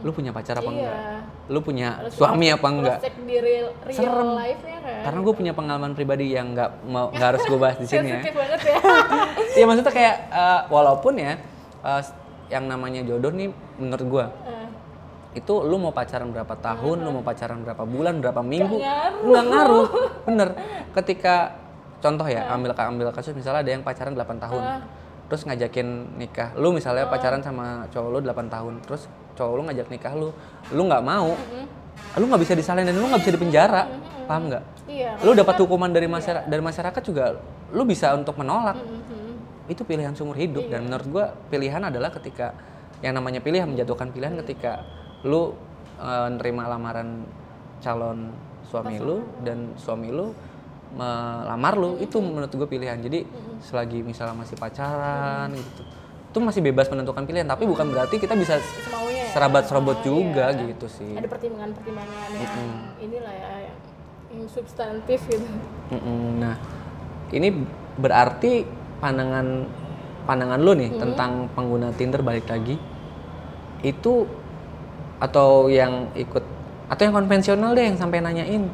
[0.00, 0.72] lu punya pacar apa Iya.
[0.72, 0.96] enggak?
[1.52, 2.96] Lu punya suami apa enggak?
[2.96, 4.28] Harus cek di real, real Serem.
[4.32, 8.08] kan karena gue punya pengalaman pribadi yang nggak mau nggak harus gue bahas di sini
[8.08, 8.20] ya.
[8.24, 8.76] Ya.
[9.60, 11.36] Iya maksudnya kayak eh, walaupun ya
[11.84, 12.02] eh,
[12.48, 14.66] yang namanya jodoh nih menurut gua Eh,
[15.38, 19.22] itu lu mau pacaran berapa tahun, lu mau pacaran berapa bulan, berapa minggu, ngaruh.
[19.30, 19.86] nggak ngaruh.
[20.26, 20.48] Bener.
[20.90, 21.54] Ketika
[22.00, 24.62] contoh ya, ambil ambil kasus misalnya ada yang pacaran 8 tahun.
[25.30, 25.86] Terus ngajakin
[26.18, 26.50] nikah.
[26.58, 29.06] Lu misalnya pacaran sama cowok lu 8 tahun, terus
[29.38, 30.28] cowok lu ngajak nikah lu,
[30.74, 31.36] lu nggak mau.
[32.18, 33.82] Lu nggak bisa disalahin dan lu nggak bisa dipenjara.
[34.26, 34.64] Paham nggak?
[34.86, 37.38] iya Lu dapat hukuman dari masyarakat dari masyarakat juga
[37.70, 39.70] lu bisa untuk menolak Mhm.
[39.70, 42.54] itu pilihan seumur hidup dan menurut gua pilihan adalah ketika
[42.98, 44.82] yang namanya pilihan menjatuhkan pilihan ketika
[45.22, 45.54] lu
[45.98, 47.22] eh, nerima lamaran
[47.78, 48.34] calon
[48.66, 50.34] suami lu dan suami lu
[50.94, 52.98] melamar lu itu menurut gue pilihan.
[52.98, 53.24] Jadi
[53.62, 55.82] selagi misalnya masih pacaran gitu
[56.30, 57.46] itu masih bebas menentukan pilihan.
[57.50, 59.34] Tapi bukan berarti kita bisa semaunya ya.
[59.34, 60.70] serabat serobot Oh, juga iya.
[60.70, 61.18] gitu sih.
[61.18, 62.54] Ada pertimbangan-pertimbangan yang
[63.02, 63.78] inilah ya yang,
[64.30, 65.42] yang substantif gitu.
[65.90, 66.38] Mm-mm.
[66.38, 66.54] Nah,
[67.34, 67.50] ini
[67.98, 68.62] berarti
[69.02, 69.66] pandangan
[70.30, 72.78] pandangan lu nih tentang pengguna Tinder balik lagi
[73.82, 74.28] itu
[75.18, 76.44] atau yang ikut
[76.86, 78.70] atau yang konvensional deh yang sampai nanyain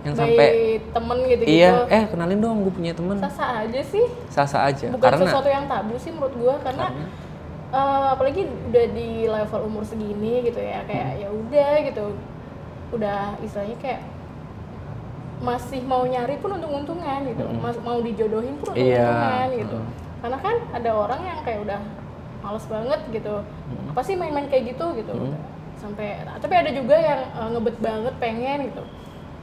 [0.00, 3.20] yang sampai Baik temen gitu gitu iya eh kenalin dong gue punya temen.
[3.20, 4.06] Sasa aja sih.
[4.32, 6.86] Sasa aja bukan karena sesuatu yang tabu sih menurut gua karena
[7.70, 12.04] eh, apalagi udah di level umur segini gitu ya kayak ya udah gitu.
[12.90, 14.00] Udah istilahnya kayak
[15.40, 17.44] masih mau nyari pun untung-untungan gitu.
[17.60, 19.04] Mas- mau dijodohin pun Iya.
[19.04, 19.78] untung-untungan gitu.
[20.20, 21.80] karena kan ada orang yang kayak udah
[22.40, 23.34] males banget gitu.
[23.88, 25.12] Apa sih main-main kayak gitu gitu.
[25.76, 28.84] Sampai tapi ada juga yang eh, ngebet banget pengen gitu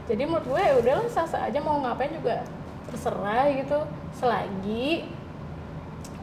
[0.07, 2.43] jadi menurut gue ya udahlah sasa aja mau ngapain juga
[2.87, 3.79] terserah gitu.
[4.15, 5.03] Selagi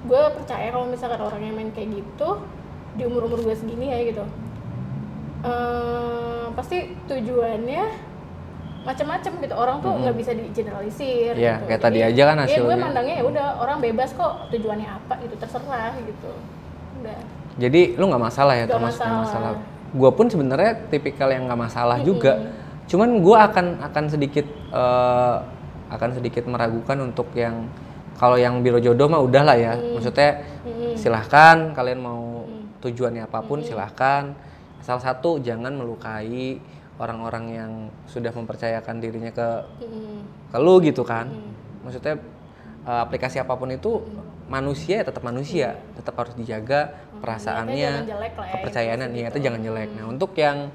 [0.04, 2.40] gue percaya kalau misalkan orang yang main kayak gitu
[2.94, 4.24] di umur umur gue segini ya gitu.
[5.44, 7.84] Eh, pasti tujuannya
[8.84, 9.54] macam-macam gitu.
[9.54, 11.66] Orang tuh nggak bisa digeneralisir Iya, gitu.
[11.68, 12.76] kayak tadi aja kan Iya gue hasilnya.
[12.80, 16.32] mandangnya ya udah orang bebas kok tujuannya apa gitu terserah gitu.
[17.00, 17.18] Udah.
[17.54, 19.20] Jadi lu nggak masalah ya Nggak termasuk masalah.
[19.20, 19.52] masalah.
[19.94, 22.32] Gue pun sebenarnya tipikal yang nggak masalah juga
[22.84, 25.36] cuman gue akan akan sedikit eh,
[25.94, 27.68] akan sedikit meragukan untuk yang
[28.14, 29.74] kalau yang biro jodoh mah udahlah ya.
[29.74, 30.46] Maksudnya
[30.94, 32.46] silahkan kalian mau
[32.80, 34.34] tujuannya apa pun silahkan.
[34.84, 36.60] Salah satu jangan melukai
[37.00, 37.72] orang-orang yang
[38.06, 39.48] sudah mempercayakan dirinya ke
[39.82, 40.18] Mm-mm.
[40.54, 41.26] ke lu gitu kan.
[41.82, 42.20] Maksudnya
[42.86, 44.04] eh, aplikasi apa pun itu
[44.46, 45.80] manusia ya tetap manusia.
[45.98, 49.06] Tetap harus dijaga perasaannya jelek lah ya, kepercayaannya.
[49.10, 49.38] gitu.
[49.42, 49.88] jangan jelek.
[49.98, 50.70] Nah untuk yang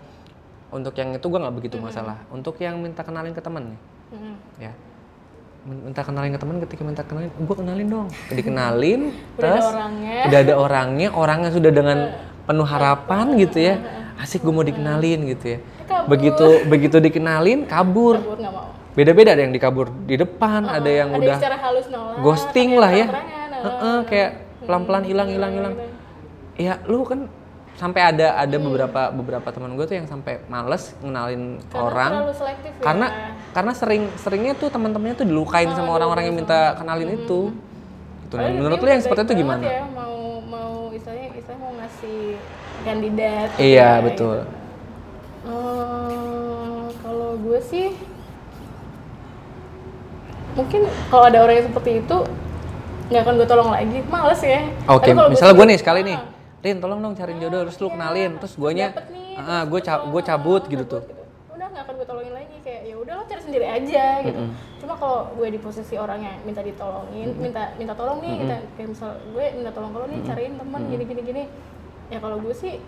[0.69, 2.17] untuk yang itu gua nggak begitu masalah.
[2.29, 3.79] Untuk yang minta kenalin ke temen nih.
[4.09, 4.35] Mm-mm.
[4.57, 4.71] ya.
[5.67, 8.07] Minta kenalin ke teman ketika minta kenalin gue kenalin dong.
[8.31, 10.15] Dikenalin Udah ada terus orangnya.
[10.25, 11.97] udah ada orangnya orangnya sudah dengan
[12.47, 13.75] penuh harapan gitu ya.
[14.17, 15.59] Asik gue mau dikenalin gitu ya.
[15.89, 16.05] Kabur.
[16.05, 18.21] begitu begitu dikenalin kabur.
[18.21, 22.69] Kabur beda-beda ada yang dikabur di depan ada yang ada udah secara halus nolak ghosting
[22.75, 23.07] lah yang ya.
[23.07, 23.25] nolak.
[23.59, 24.31] Heeh, kayak
[24.65, 25.73] pelan-pelan hilang hilang hilang.
[26.59, 27.31] ya lu kan
[27.79, 32.11] sampai ada ada beberapa beberapa teman gue tuh yang sampai males ngenalin Karena orang.
[32.35, 32.83] selektif ya.
[32.83, 33.07] karena
[33.55, 37.55] karena sering seringnya tuh teman-temannya tuh dilukain sama orang-orang yang minta kenalin itu.
[38.27, 38.35] Gitu.
[38.35, 39.63] Nah, Padahal menurut lu yang seperti itu gimana?
[39.63, 42.19] ya, mau mau istilahnya istilahnya mau ngasih
[42.83, 44.37] kandidat gitu iya ya, betul.
[44.43, 44.51] Gitu.
[45.49, 47.87] Eh, kalau gue sih
[50.53, 52.17] mungkin kalau ada orang yang seperti itu
[53.09, 53.97] nggak akan gue tolong lagi.
[54.05, 54.61] Males ya.
[54.85, 56.17] Oke kalau misalnya gue nih sekali nih.
[56.19, 56.27] Ah,
[56.59, 58.91] Rin tolong dong cariin jodoh terus lu kenalin terus guanya
[59.39, 61.03] ah terus gue ca gue cabut gitu tuh.
[61.55, 64.41] Udah nggak akan gue tolongin lagi kayak ya udah lo cari sendiri aja gitu.
[64.83, 68.89] Cuma kalau gue di posisi orang yang minta ditolongin minta minta tolong nih minta kayak
[68.91, 71.43] misal gue minta tolong kalau nih cariin teman gini gini gini.
[72.11, 72.83] Ya kalau gue sih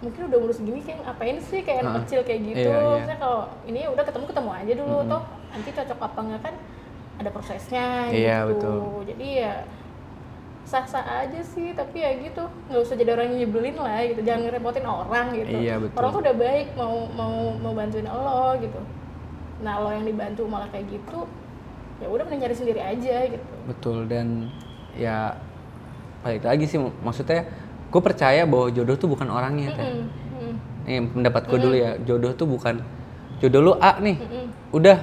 [0.00, 1.60] mungkin udah umur segini kayak ngapain sih?
[1.60, 2.64] Kayak anak kecil kayak gitu.
[2.64, 2.88] Iya, iya.
[2.96, 5.22] Maksudnya kalau ini ya udah ketemu ketemu aja dulu toh.
[5.52, 6.54] Nanti cocok apa enggak kan
[7.20, 8.52] ada prosesnya Iya, gitu.
[8.56, 8.80] betul.
[9.12, 9.52] jadi ya
[10.70, 14.46] sah-sah aja sih tapi ya gitu nggak usah jadi orang yang nyebelin lah gitu jangan
[14.46, 15.50] ngerepotin orang gitu.
[15.50, 15.98] Iya, betul.
[15.98, 18.80] orang tuh udah baik mau mau mau bantuin lo gitu.
[19.66, 21.26] Nah lo yang dibantu malah kayak gitu
[21.98, 23.54] ya udah mending nyari sendiri aja gitu.
[23.66, 24.46] Betul dan
[24.94, 25.34] ya
[26.22, 27.50] balik lagi sih maksudnya
[27.90, 29.82] gue percaya bahwa jodoh tuh bukan orangnya teh.
[29.82, 30.54] Hmm, hmm,
[30.86, 32.78] nih pendapat gue dulu ya jodoh tuh bukan
[33.42, 34.22] jodoh lu A nih.
[34.70, 35.02] Udah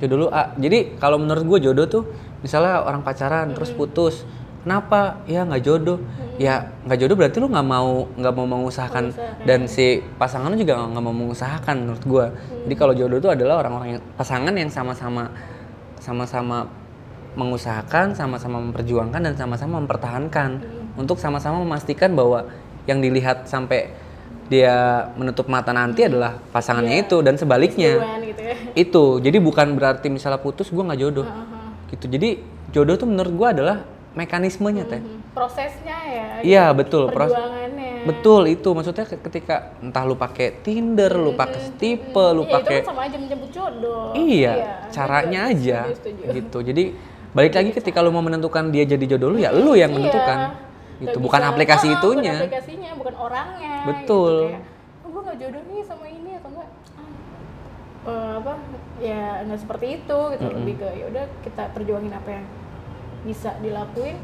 [0.00, 0.56] jodoh lu A.
[0.56, 2.02] Jadi kalau menurut gue jodoh tuh
[2.40, 4.24] misalnya orang pacaran terus putus
[4.62, 5.20] kenapa?
[5.28, 5.98] Ya nggak jodoh.
[6.40, 9.14] Ya nggak jodoh berarti lu nggak mau nggak mau mengusahakan.
[9.44, 12.26] Dan si pasangan lu juga nggak mau mengusahakan menurut gue
[12.62, 15.34] jadi kalau jodoh tuh adalah orang-orang yang pasangan yang sama-sama
[15.98, 16.70] sama-sama
[17.32, 20.62] mengusahakan sama-sama memperjuangkan dan sama-sama mempertahankan.
[20.92, 22.44] Untuk sama-sama memastikan bahwa
[22.84, 23.88] yang dilihat sampai
[24.52, 28.20] dia menutup mata nanti adalah pasangannya itu dan sebaliknya.
[28.20, 28.54] Gitu ya.
[28.76, 29.04] Itu.
[29.24, 31.26] Jadi bukan berarti misalnya putus gue nggak jodoh.
[31.88, 32.04] Gitu.
[32.04, 32.30] Jadi
[32.76, 33.76] jodoh tuh menurut gue adalah
[34.12, 40.02] mekanismenya teh Hmm, prosesnya ya iya betul pros- perjuangannya betul itu maksudnya ke- ketika entah
[40.02, 44.12] lu pakai Tinder lu pakai Stipe lu Iya, itu pakai kan sama aja menjemput jodoh
[44.12, 46.34] Iya, gue caranya juga aja setuju, setuju.
[46.34, 46.58] gitu.
[46.62, 46.84] Jadi
[47.32, 49.96] balik lagi ketika lu mau menentukan dia jadi jodoh lu ya lu yang Iya.
[49.96, 50.38] menentukan.
[50.98, 52.34] Gitu, bukan bisa- aplikasi Ah, itunya.
[52.34, 54.34] bukan aplikasinya bukan orangnya Betul.
[54.38, 54.62] gitu, kayak,
[55.02, 56.68] oh, gue nggak jodoh nih sama ini atau enggak
[58.02, 58.52] eh, apa
[58.98, 62.44] ya nggak seperti itu gitu lebih ke ya udah kita perjuangin apa yang
[63.22, 64.18] bisa dilakuin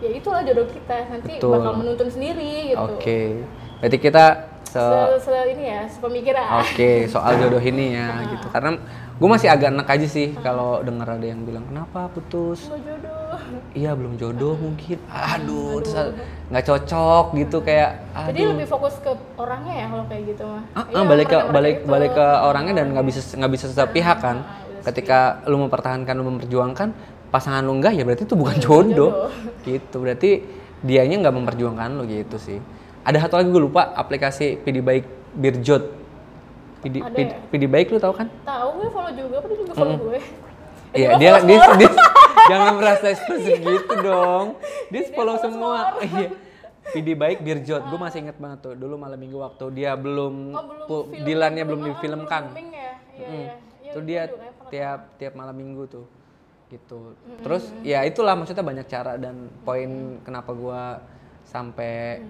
[0.00, 1.52] ya itulah jodoh kita nanti Betul.
[1.52, 3.44] bakal menuntun sendiri gitu Oke.
[3.80, 4.24] Berarti kita
[4.64, 8.46] se se, se- ini ya sepemikiran Oke, soal jodoh ini ya gitu.
[8.48, 8.76] Karena
[9.20, 12.68] gue masih agak enak aja sih kalau denger ada yang bilang kenapa putus?
[12.68, 13.18] Nggak jodoh
[13.70, 14.98] Iya belum jodoh mungkin.
[15.06, 15.78] Aduh,
[16.50, 18.02] nggak cocok gitu kayak.
[18.30, 18.50] jadi Aduh.
[18.56, 21.76] lebih fokus ke orangnya ya kalau kayak gitu mah Ah, Iya, ah, balik ke balik
[21.78, 21.86] itu.
[21.86, 24.36] balik ke orangnya dan nggak bisa nggak bisa sepihak kan.
[24.42, 26.88] Ah, udah Ketika lu mempertahankan lu memperjuangkan
[27.30, 29.30] pasangan lu enggak ya berarti itu bukan jodoh.
[29.62, 29.96] gitu.
[29.96, 30.30] Berarti
[30.80, 32.58] dianya nggak memperjuangkan lu gitu sih.
[33.00, 35.84] Ada satu lagi gue lupa aplikasi PD Baik Birjot.
[36.80, 37.36] PD, PD, ya?
[37.46, 38.26] PD Baik lu tahu kan?
[38.42, 40.20] tahu gue follow juga apa dia juga follow gue
[40.90, 41.90] Iya, dia dia, dia
[42.50, 44.58] jangan merasa eksklusif gitu dong.
[44.88, 45.94] Dia follow semua.
[46.00, 46.34] Iya.
[46.82, 50.64] PD baik Birjot, gue masih inget banget tuh dulu malam minggu waktu dia belum, Oh,
[50.64, 52.42] belum film- Dilannya belum ah, difilmkan.
[52.48, 54.22] booming ya iya iya Iya, Tuh gue dia
[54.66, 56.04] tiap tiap malam minggu tuh
[56.70, 57.18] gitu.
[57.42, 61.02] Terus ya itulah maksudnya banyak cara dan poin kenapa gua
[61.42, 62.22] sampai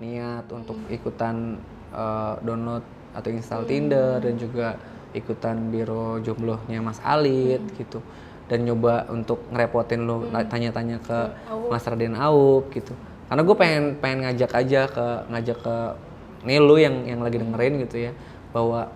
[0.00, 1.60] niat untuk ikutan
[1.92, 2.82] eh, download
[3.16, 4.76] atau install Tinder dan juga
[5.16, 8.00] ikutan biro jomblonya Mas Alit gitu.
[8.46, 11.18] Dan nyoba untuk ngerepotin lo tanya-tanya ke
[11.66, 12.94] Mas Raden Aup gitu.
[13.26, 15.76] Karena gue pengen pengen ngajak aja ke ngajak ke
[16.46, 18.12] nih lu yang yang lagi dengerin gitu ya
[18.54, 18.86] bahwa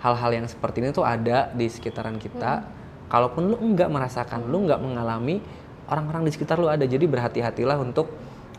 [0.00, 2.64] hal-hal yang seperti ini tuh ada di sekitaran kita
[3.06, 5.38] kalaupun lu enggak merasakan lu enggak mengalami
[5.86, 6.82] orang-orang di sekitar lu ada.
[6.82, 8.08] Jadi berhati-hatilah untuk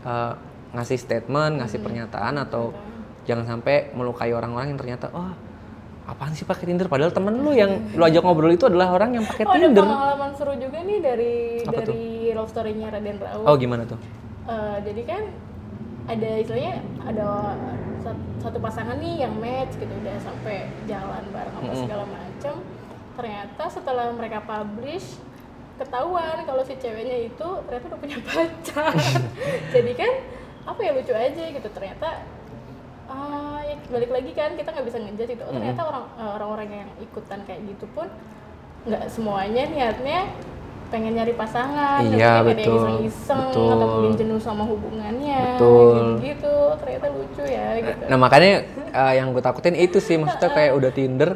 [0.02, 0.32] eh,
[0.72, 2.74] ngasih statement ngasih pernyataan atau
[3.24, 5.30] jangan sampai melukai orang-orang yang ternyata oh
[6.06, 6.86] apaan sih pakai Tinder?
[6.86, 9.82] Padahal temen lu yang lu ajak ngobrol itu adalah orang yang pakai Oh, ada Tinder.
[9.82, 11.90] pengalaman seru juga nih dari Apa tuh?
[11.90, 13.42] dari love story-nya Raden Rauf.
[13.42, 13.98] oh gimana tuh?
[14.46, 15.22] Eh, jadi kan
[16.06, 17.58] ada istilahnya ada
[17.98, 19.90] sat- satu pasangan nih yang match gitu.
[19.90, 22.54] Udah sampai jalan bareng apa segala macam.
[23.16, 25.16] Ternyata setelah mereka publish
[25.76, 28.92] ketahuan kalau si ceweknya itu ternyata udah punya pacar.
[29.74, 30.12] Jadi kan
[30.66, 31.68] apa ya lucu aja gitu.
[31.72, 32.08] Ternyata
[33.06, 35.44] ah ya balik lagi kan kita nggak bisa ngejudge itu.
[35.44, 38.06] Oh, ternyata orang eh, orang-orang yang ikutan kayak gitu pun
[38.86, 40.30] nggak semuanya niatnya
[40.86, 43.68] pengen nyari pasangan Iya, tapi ada yang betul, iseng-iseng betul.
[43.68, 45.96] atau mungkin jenuh sama hubungannya Betul.
[46.20, 48.52] gitu ternyata lucu ya gitu Nah makanya
[48.90, 51.30] uh, yang gue takutin itu sih maksudnya kayak udah Tinder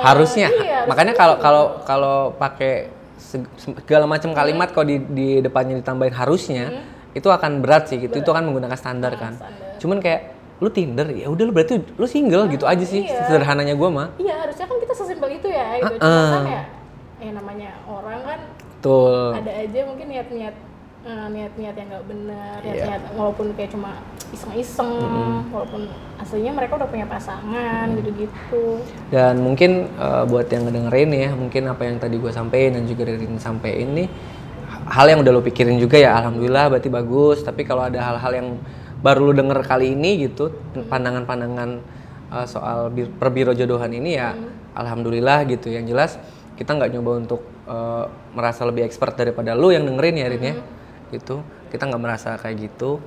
[0.00, 0.48] harusnya.
[0.50, 6.12] iya, makanya kalau kalau kalau pakai seg- segala macam kalimat kalau di, di depannya ditambahin
[6.12, 6.64] harusnya
[7.12, 8.16] itu akan berat sih gitu.
[8.16, 9.36] Itu akan menggunakan standar kan.
[9.36, 9.78] standar.
[9.78, 10.20] Cuman kayak
[10.58, 13.26] lu Tinder ya udah lu berarti lu single gitu aja sih iya.
[13.26, 14.08] sederhananya gue mah.
[14.16, 16.30] iya harusnya kan kita sesimpel itu ya gitu Ah, cuma ah.
[16.30, 16.62] kan ya
[17.20, 18.40] ya namanya orang kan
[18.84, 19.40] Betul.
[19.40, 20.54] ada aja mungkin niat-niat
[21.08, 22.68] eh, niat-niat yang nggak benar Iya.
[22.68, 24.92] niat-niat walaupun kayak cuma iseng-iseng
[25.48, 25.88] walaupun
[26.20, 31.82] aslinya mereka udah punya pasangan gitu-gitu Dan mungkin uh, buat yang ngedengerin ya, mungkin apa
[31.88, 34.04] yang tadi gue sampein dan juga Ririn sampein ini
[34.84, 37.40] hal yang udah lo pikirin juga ya, alhamdulillah berarti bagus.
[37.40, 38.48] Tapi kalau ada hal-hal yang
[39.00, 40.52] baru lo denger kali ini gitu,
[40.92, 41.80] pandangan-pandangan
[42.28, 44.36] uh, soal bir- perbiro jodohan ini ya,
[44.76, 45.72] alhamdulillah gitu.
[45.72, 46.10] Yang jelas
[46.60, 50.54] kita nggak nyoba untuk uh, merasa lebih expert daripada lo yang dengerin ya, Rin ya,
[51.10, 51.40] gitu.
[51.68, 52.98] Kita nggak merasa kayak gitu.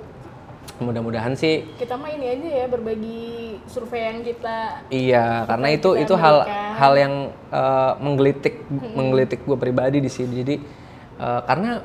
[0.77, 3.23] Mudah-mudahan sih kita mah ini aja ya berbagi
[3.65, 6.71] survei yang kita Iya, karena itu kita itu hal berikan.
[6.75, 7.13] hal yang
[7.49, 8.55] eh, menggelitik
[8.91, 10.33] menggelitik gue pribadi di sini.
[10.37, 10.55] Jadi
[11.17, 11.81] eh, karena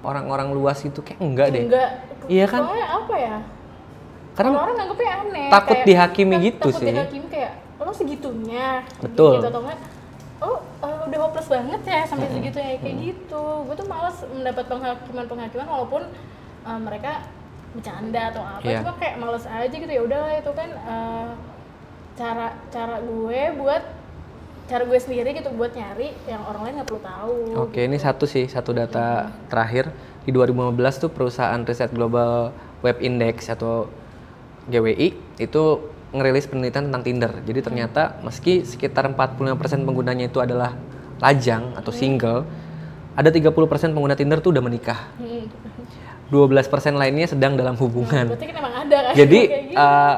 [0.00, 1.62] orang-orang luas itu kayak enggak deh.
[1.66, 1.90] enggak
[2.26, 2.60] Iya kan?
[2.62, 3.36] soalnya apa ya
[4.34, 6.88] Karena orang nganggepnya aneh takut kayak- dihakimi gitu takut sih.
[6.88, 8.66] dihakimi kayak lo segitunya
[8.98, 9.32] Betul.
[9.36, 9.78] gitu atau enggak
[10.38, 13.42] oh eh, udah hopeless banget ya sampai segitu ya kayak gitu.
[13.64, 16.02] Gue tuh males mendapat penghakiman penghakiman walaupun
[16.64, 17.26] eh, mereka
[17.68, 18.80] bercanda atau apa Iya.
[18.80, 21.28] cuma kayak males aja gitu ya udahlah itu kan eh,
[22.14, 23.82] cara cara gue buat
[24.66, 28.24] cara gue sendiri gitu buat nyari yang orang lain nggak perlu tahu Oke, ini satu
[28.24, 29.88] sih, satu data terakhir.
[30.22, 33.88] Di 2015 tuh perusahaan riset global Web Index atau
[34.66, 35.08] GWI
[35.40, 35.64] itu
[36.10, 37.32] ngerilis penelitian tentang Tinder.
[37.42, 39.54] Jadi ternyata meski sekitar 45%
[39.84, 40.72] penggunanya itu adalah
[41.18, 42.46] lajang atau single,
[43.12, 43.52] ada 30%
[43.90, 45.10] pengguna Tinder tuh udah menikah.
[45.16, 45.50] Hmm.
[46.28, 46.60] 12%
[46.92, 48.28] lainnya sedang dalam hubungan.
[48.28, 49.72] berarti kan ada kan Jadi gitu.
[49.74, 50.16] eh,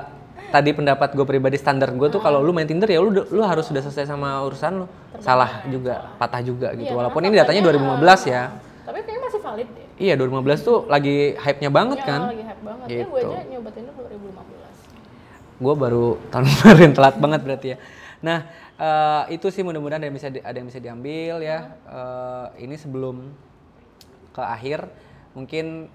[0.51, 3.62] tadi pendapat gue pribadi standar gue tuh kalau lu main Tinder ya lu lu harus
[3.64, 4.86] sudah selesai sama urusan lu.
[5.18, 6.91] Salah juga, patah juga gitu.
[6.91, 8.43] Iya, Walaupun karena ini datanya faktanya, 2015 ya.
[8.80, 12.20] tapi kayaknya masih valid deh Iya 2015 tuh lagi hype-nya banget Ya, kan.
[12.26, 12.86] lagi hype banget.
[12.86, 13.07] Ya, Gitu.
[13.07, 14.60] gue aja nyoba Tinder 2015.
[15.61, 17.79] Gue baru tahun kemarin telat banget berarti ya.
[18.25, 18.39] Nah
[18.75, 21.59] eh, itu sih mudah-mudahan ada yang bisa di- ada yang bisa diambil ya.
[21.87, 23.29] Eh, ini sebelum
[24.33, 24.89] ke akhir
[25.37, 25.87] mungkin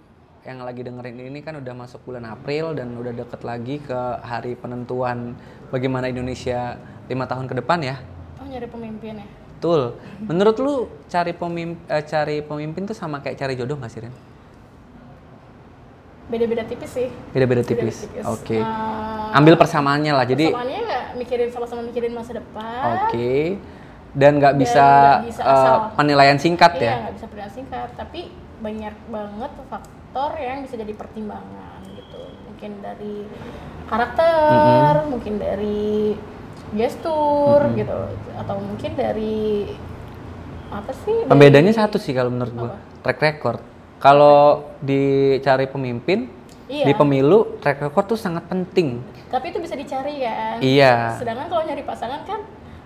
[0.46, 4.54] yang lagi dengerin ini kan udah masuk bulan April dan udah deket lagi ke hari
[4.54, 5.34] penentuan
[5.74, 6.78] bagaimana Indonesia
[7.10, 7.98] lima tahun ke depan ya.
[8.38, 9.28] Oh, nyari pemimpin ya?
[9.58, 9.98] Betul.
[10.22, 10.74] Menurut lu
[11.10, 14.14] cari pemimpin cari pemimpin tuh sama kayak cari jodoh nggak sih Ren?
[16.26, 17.08] Beda-beda tipis sih.
[17.30, 18.10] Beda-beda Beda-beda tipis.
[18.26, 18.58] Oke.
[18.58, 18.66] Eh,
[19.32, 20.26] Ambil persamaannya lah.
[20.26, 22.84] Jadi Persamaannya nggak mikirin sama-sama mikirin masa depan.
[23.04, 23.62] Oke.
[24.12, 25.76] Dan nggak Dan bisa, nggak bisa eh, asal.
[25.94, 26.94] penilaian singkat Iya, ya.
[27.00, 27.90] nggak bisa pilihan singkat.
[27.94, 28.20] Tapi
[28.58, 32.22] banyak banget faktor yang bisa jadi pertimbangan gitu.
[32.48, 33.16] Mungkin dari
[33.86, 36.16] karakter, mungkin dari
[36.72, 38.00] gestur gitu,
[38.34, 39.70] atau mungkin dari
[40.68, 41.16] apa sih?
[41.22, 43.62] dari- Pembedanya satu sih kalau menurut gua, track record.
[44.06, 46.30] Kalau dicari pemimpin
[46.66, 46.86] Iya.
[46.86, 49.02] di pemilu, track record tuh sangat penting.
[49.30, 50.58] Tapi itu bisa dicari kan.
[50.62, 51.18] Iya.
[51.18, 52.42] Sedangkan kalau nyari pasangan kan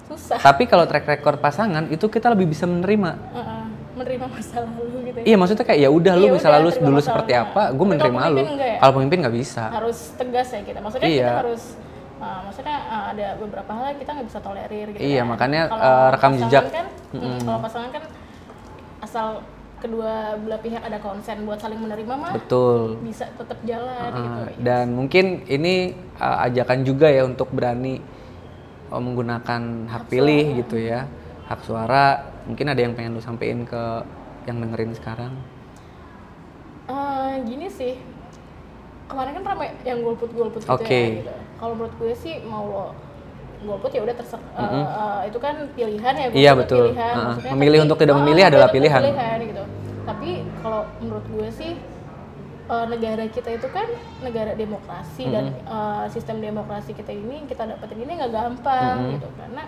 [0.08, 0.40] susah.
[0.40, 3.12] Tapi kalau track record pasangan itu kita lebih bisa menerima.
[3.36, 3.64] Heeh,
[3.96, 5.18] menerima masa lalu gitu.
[5.20, 5.26] ya.
[5.28, 8.40] Iya, maksudnya kayak ya udah lu Iya, udah, lalu dulu seperti apa, gue menerima lu.
[8.40, 8.78] ya?
[8.80, 9.64] Kalau pemimpin nggak bisa.
[9.72, 10.80] Harus tegas ya kita.
[10.80, 11.24] Maksudnya Iya.
[11.24, 11.64] kita harus
[12.20, 15.28] uh, maksudnya uh, ada beberapa hal yang kita nggak bisa tolerir gitu Iya, kan.
[15.32, 16.64] makanya, Kalau uh, rekam pasangan jejak.
[16.72, 18.04] Kan, mm, Kalau pasangan kan
[19.00, 19.28] asal
[19.80, 23.00] kedua belah pihak ada konsen buat saling menerima mah Betul.
[23.04, 24.30] bisa tetap jalan gitu.
[24.30, 28.04] Uh, dan mungkin ini uh, ajakan juga ya untuk berani
[28.92, 31.08] uh, menggunakan hak pilih gitu ya
[31.48, 33.84] hak suara mungkin ada yang pengen lu sampein ke
[34.46, 35.34] yang dengerin sekarang
[36.90, 38.02] Eh, gini sih
[39.06, 41.34] kemarin kan ramai yang golput golput gitu ya gitu.
[41.62, 42.88] kalau menurut gue sih mau lo
[43.60, 46.86] golput ya udah terser eh, eh, itu kan pilihan ya golput Iya, betul.
[46.90, 47.12] pilihan.
[47.12, 47.26] Uh-uh.
[47.30, 49.02] Maksudnya Memilih tapi- untuk tidak oh, memilih memilih adalah untuk pilihan.
[49.44, 49.64] gitu
[50.02, 50.30] tapi
[50.60, 51.72] kalau menurut gue sih
[52.66, 53.88] eh, negara kita itu kan
[54.20, 59.64] negara demokrasi dan eh, sistem demokrasi kita ini kita dapetin ini nggak gampang gitu karena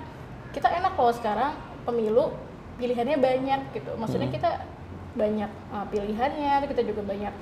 [0.51, 2.35] kita enak kalau sekarang pemilu
[2.75, 4.65] pilihannya banyak gitu maksudnya kita
[5.11, 7.33] banyak uh, pilihannya kita juga banyak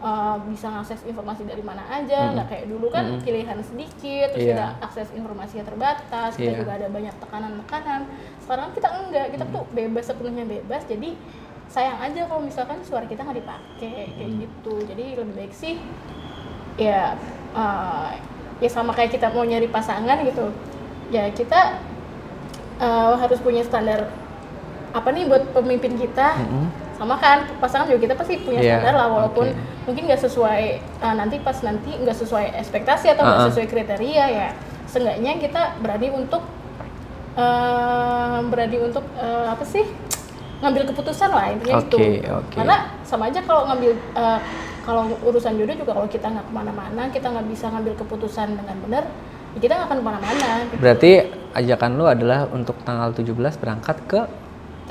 [0.00, 4.52] uh, bisa ngakses informasi dari mana aja nggak kayak dulu kan pilihan sedikit terus Iya.
[4.56, 6.58] kita akses informasinya terbatas kita Iya.
[6.64, 8.00] juga ada banyak tekanan-tekanan.
[8.42, 11.14] Sekarang kita enggak kita tuh bebas sepenuhnya bebas jadi
[11.70, 14.74] sayang aja kalau misalkan suara kita nggak dipakai kayak gitu.
[14.90, 15.78] Jadi lebih baik sih
[16.80, 17.14] ya
[17.54, 18.10] uh,
[18.58, 20.50] ya sama kayak kita mau nyari pasangan gitu.
[21.14, 21.78] Ya kita
[22.80, 24.10] uh, harus punya standar
[24.90, 26.34] apa nih buat pemimpin kita
[27.00, 29.88] sama kan pasangan juga kita pasti punya Iya, standar lah walaupun oke.
[29.88, 30.62] mungkin nggak sesuai
[31.00, 33.48] uh, nanti pas nanti nggak sesuai ekspektasi atau nggak Uh-uh.
[33.48, 34.48] sesuai kriteria ya
[34.84, 36.44] seenggaknya kita berani untuk
[37.40, 39.88] uh, berani untuk uh, apa sih
[40.60, 42.52] ngambil keputusan lah intinya itu Oke, oke.
[42.52, 44.38] karena sama aja kalau ngambil uh,
[44.84, 48.76] kalau urusan jodoh juga kalau kita nggak ke mana-mana kita nggak bisa ngambil keputusan dengan
[48.84, 49.04] benar
[49.56, 50.76] ya kita nggak akan ke mana-mana gitu.
[50.78, 51.10] Berarti
[51.56, 54.20] ajakan lu adalah untuk tanggal 17 berangkat ke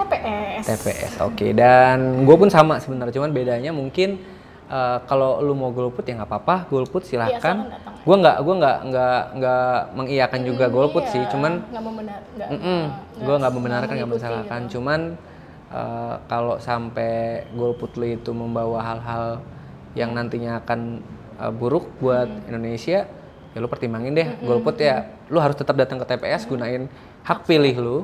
[0.02, 1.12] TPS TPS.
[1.22, 4.20] Oke, dan gue pun sama sebenarnya, cuman bedanya mungkin
[4.66, 7.58] eh, kalau lu mau golput ya nggak apa-apa, golput Iya, silahkan.
[7.68, 7.94] datang.
[8.00, 12.20] gue nggak gue nggak nggak nggak mengiyakan juga Hmm, golput iya, sih, cuman nggak membenar
[12.30, 12.48] nggak
[13.20, 14.72] gue nggak membenarkan nggak mengikuti mensalahkan, gitu.
[14.78, 15.00] cuman
[15.70, 17.14] eh, kalau sampai
[17.52, 19.26] golput lu itu membawa hal-hal
[19.94, 21.02] yang nantinya akan
[21.38, 22.50] eh, buruk buat Hmm.
[22.50, 23.06] Indonesia,
[23.50, 26.52] ya lu pertimbangin deh golput ya, lu harus tetap datang ke TPS Hmm.
[26.52, 26.84] gunain
[27.22, 27.98] hak pilih lu,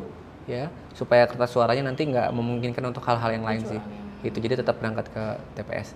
[0.45, 3.79] ya supaya kertas suaranya nanti nggak memungkinkan untuk hal-hal yang lain sih.
[4.21, 5.23] Itu jadi tetap berangkat ke
[5.53, 5.93] TPS.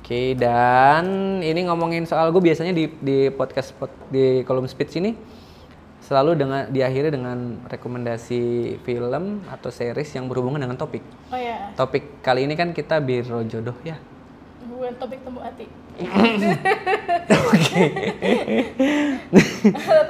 [0.00, 5.12] Oke, dan ini ngomongin soal gue biasanya di di podcast pod- di kolom speech ini
[6.00, 11.04] selalu dengan diakhiri dengan rekomendasi film atau series yang berhubungan dengan topik.
[11.28, 14.00] oh ya Topik kali ini kan kita biro jodoh ya.
[14.66, 15.68] bukan topik temu hati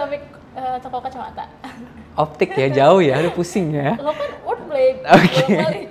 [0.00, 0.22] topik
[0.54, 1.44] eh, toko kacamata
[2.12, 3.94] Optik ya jauh ya, aduh pusing ya.
[3.96, 5.44] lo kan wordplay Oke.
[5.46, 5.90] bolak-balik.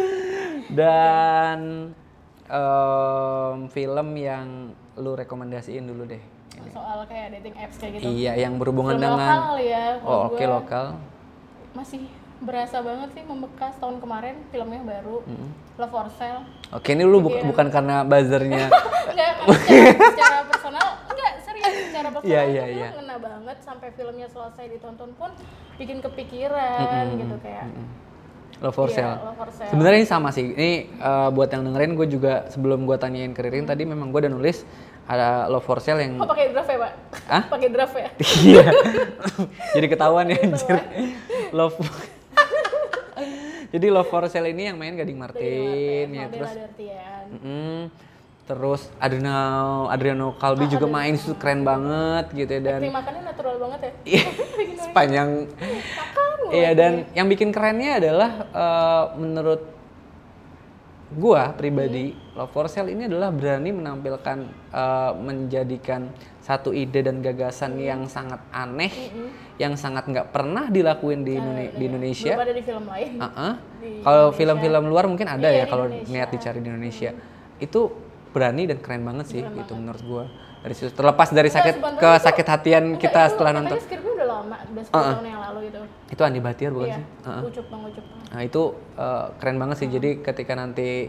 [0.70, 1.58] Dan
[2.46, 4.46] em, film yang
[4.96, 6.22] lu rekomendasiin dulu deh.
[6.50, 6.70] Ini.
[6.70, 10.36] soal kayak dating apps kayak gitu Iya, yang berhubungan Film dengan lokal ya Oh, oke
[10.36, 10.86] gua lokal.
[11.72, 12.02] masih
[12.40, 15.20] berasa banget sih membekas tahun kemarin filmnya baru
[15.76, 17.24] Love for Sale Oke, ini lu Iya.
[17.38, 18.70] bu- bukan karena buzzernya.
[19.10, 22.88] enggak secara, secara personal enggak serius secara personal Iya, itu iya, iya.
[22.92, 25.30] ngena banget sampai filmnya selesai ditonton pun
[25.76, 27.68] bikin kepikiran gitu kayak
[28.58, 29.16] Love for Iya, Sale.
[29.18, 29.68] Love for Sale.
[29.68, 30.46] Sebenarnya ini sama sih.
[30.46, 34.20] Ini eh, buat yang dengerin gue juga sebelum gue tanyain ke Ririn tadi memang gue
[34.20, 34.64] udah nulis
[35.04, 36.92] ada Love for Sale yang oh pakai draft ya pak
[37.26, 37.42] Hah?
[37.48, 38.08] pakai draft ya
[38.46, 38.64] Iya.
[39.72, 40.76] Jadi ketahuan ya anjir.
[41.50, 41.76] Love
[43.70, 46.50] Jadi Love for Sale ini yang main Gading Martin ya terus
[47.38, 47.82] mm,
[48.50, 53.80] terus Adriano Adriano Kalbi juga main itu keren banget gitu ya dan makannya natural banget
[53.80, 53.92] ya.
[54.02, 54.24] Iya,
[54.90, 55.28] sepanjang
[56.50, 59.62] iya dan yang bikin kerennya adalah eh, menurut
[61.14, 64.38] gua pribadi Love for Sale ini adalah berani menampilkan
[64.74, 66.10] eh, menjadikan
[66.40, 68.88] satu ide dan gagasan yang sangat aneh
[69.56, 73.52] yang sangat nggak pernah dilakuin di, Indone- di Indonesia belum ada di film lain Uh-uh.
[73.76, 77.12] Di Kalau film-film luar mungkin ada Iya, ya kalau niat dicari di Indonesia.
[77.56, 77.92] Itu
[78.28, 80.24] berani dan keren banget sih itu menurut gua.
[80.60, 83.76] Dari situ terlepas dari sakit sebenarnya ke sakit hatian Enggak, kita itu setelah nonton.
[83.80, 87.04] skripnya udah lama udah 10 tahun yang lalu gitu Itu Andi Batiar bukan iya sih?
[87.24, 87.42] Uh-uh.
[87.42, 88.62] ucup bang ucup Nah, itu
[88.94, 89.88] uh, keren banget sih.
[89.88, 91.08] Jadi ketika nanti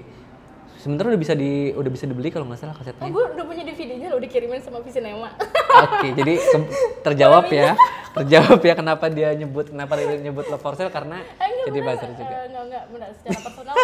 [0.81, 3.07] sebenarnya udah bisa di udah bisa dibeli kalau nggak salah oh kasetnya.
[3.07, 5.29] gue udah punya DVD-nya lo dikirimin sama Visinema
[5.71, 6.69] Oke, jadi ke-
[7.01, 7.77] terjawab ya.
[8.11, 11.79] Terjawab ya kenapa dia nyebut kenapa dia nyebut Love for Sale karena Eh, enggak, jadi
[11.79, 11.87] bener.
[11.87, 12.33] buzzer juga.
[12.33, 13.75] Eh, enggak enggak benar secara personal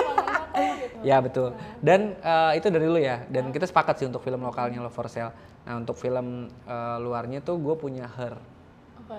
[0.75, 1.49] gitu Ya betul.
[1.79, 3.23] Dan eh, itu dari lu ya.
[3.25, 5.31] Dan kita sepakat sih untuk film lokalnya Love for Sale.
[5.63, 6.27] Nah untuk film
[6.65, 8.35] eh, luarnya tuh gue punya Her.
[8.99, 9.17] Apa?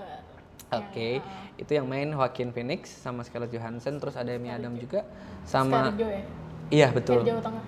[0.75, 1.25] Oke.
[1.55, 3.97] Itu yang main Joaquin Phoenix sama Scarlett Johansson.
[3.97, 5.09] Terus ada Amy Adam juga.
[5.41, 5.89] Sama.
[5.89, 6.21] Ya
[6.69, 7.25] Iya betul.
[7.25, 7.63] Jawa Tengah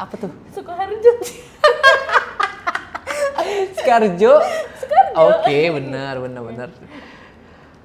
[0.00, 0.30] Apa tuh?
[0.52, 1.12] Sukoharjo
[3.76, 4.32] Scarjo.
[5.12, 6.68] Oke benar benar benar.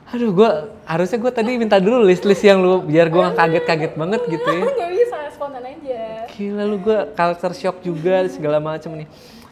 [0.07, 0.49] Aduh gue
[0.87, 4.63] harusnya gue tadi minta dulu list-list yang lu biar gue nggak kaget-kaget banget gitu ya.
[4.79, 9.07] nggak bisa spontan aja Gila lu gue culture shock juga segala macam nih.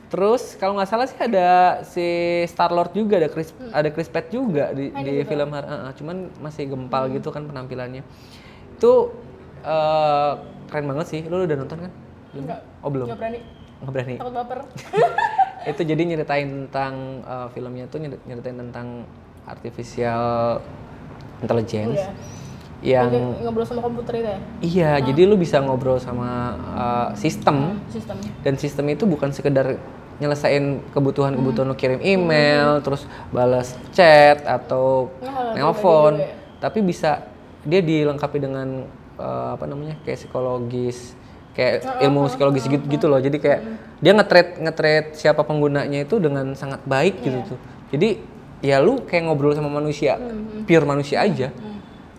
[0.08, 2.08] Terus kalau nggak salah sih ada si
[2.48, 6.32] Star Lord juga ada Chris ada Chris Pratt juga di, di film uh, uh, cuman
[6.40, 8.06] masih gempal gitu kan penampilannya.
[8.80, 9.12] Itu
[9.66, 10.32] eh,
[10.68, 11.22] keren banget sih.
[11.24, 11.91] Lu udah nonton kan?
[12.32, 12.43] Belum?
[12.43, 12.59] Enggak.
[12.80, 13.07] Oh belum.
[13.07, 13.39] nggak berani
[13.76, 14.16] Nggak berani.
[14.16, 14.59] takut baper
[15.72, 18.88] itu jadi nyeritain tentang eh, filmnya tuh nyeri- nyeritain tentang
[19.45, 20.61] artificial
[21.39, 22.01] intelligence
[22.78, 23.01] Iya.
[23.01, 26.30] yang Kayak ngobrol sama komputer itu ya iya jadi lu bisa ngobrol sama
[26.76, 29.80] eh, sistem sistem dan sistem itu bukan sekedar
[30.16, 36.36] nyelesain kebutuhan-kebutuhan lu kirim email terus balas chat atau Nah, nelpon juga ya.
[36.61, 37.26] tapi bisa
[37.63, 38.86] dia dilengkapi dengan
[39.20, 41.16] eh, apa namanya kayak psikologis
[41.55, 43.20] kayak ilmu psikologi gitu, gitu loh.
[43.24, 43.61] Jadi kayak
[44.03, 47.59] dia nge-trade nge-trade siapa penggunanya itu dengan sangat baik gitu tuh.
[47.95, 48.20] Jadi
[48.59, 50.20] ya lu kayak ngobrol sama manusia
[50.68, 51.49] pure manusia aja.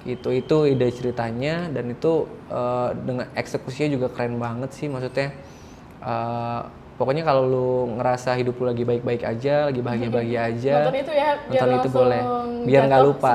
[0.07, 5.35] gitu itu ide ceritanya dan itu eh, dengan eksekusinya juga keren banget sih maksudnya.
[6.01, 6.63] Eh,
[6.97, 7.71] pokoknya kalau lu
[8.01, 11.89] ngerasa hidup lu lagi baik-baik aja lagi bahagia-bahagia aja Nonton itu ya, biar nonton itu
[11.93, 12.23] boleh.
[12.67, 13.31] Biar nggak lupa.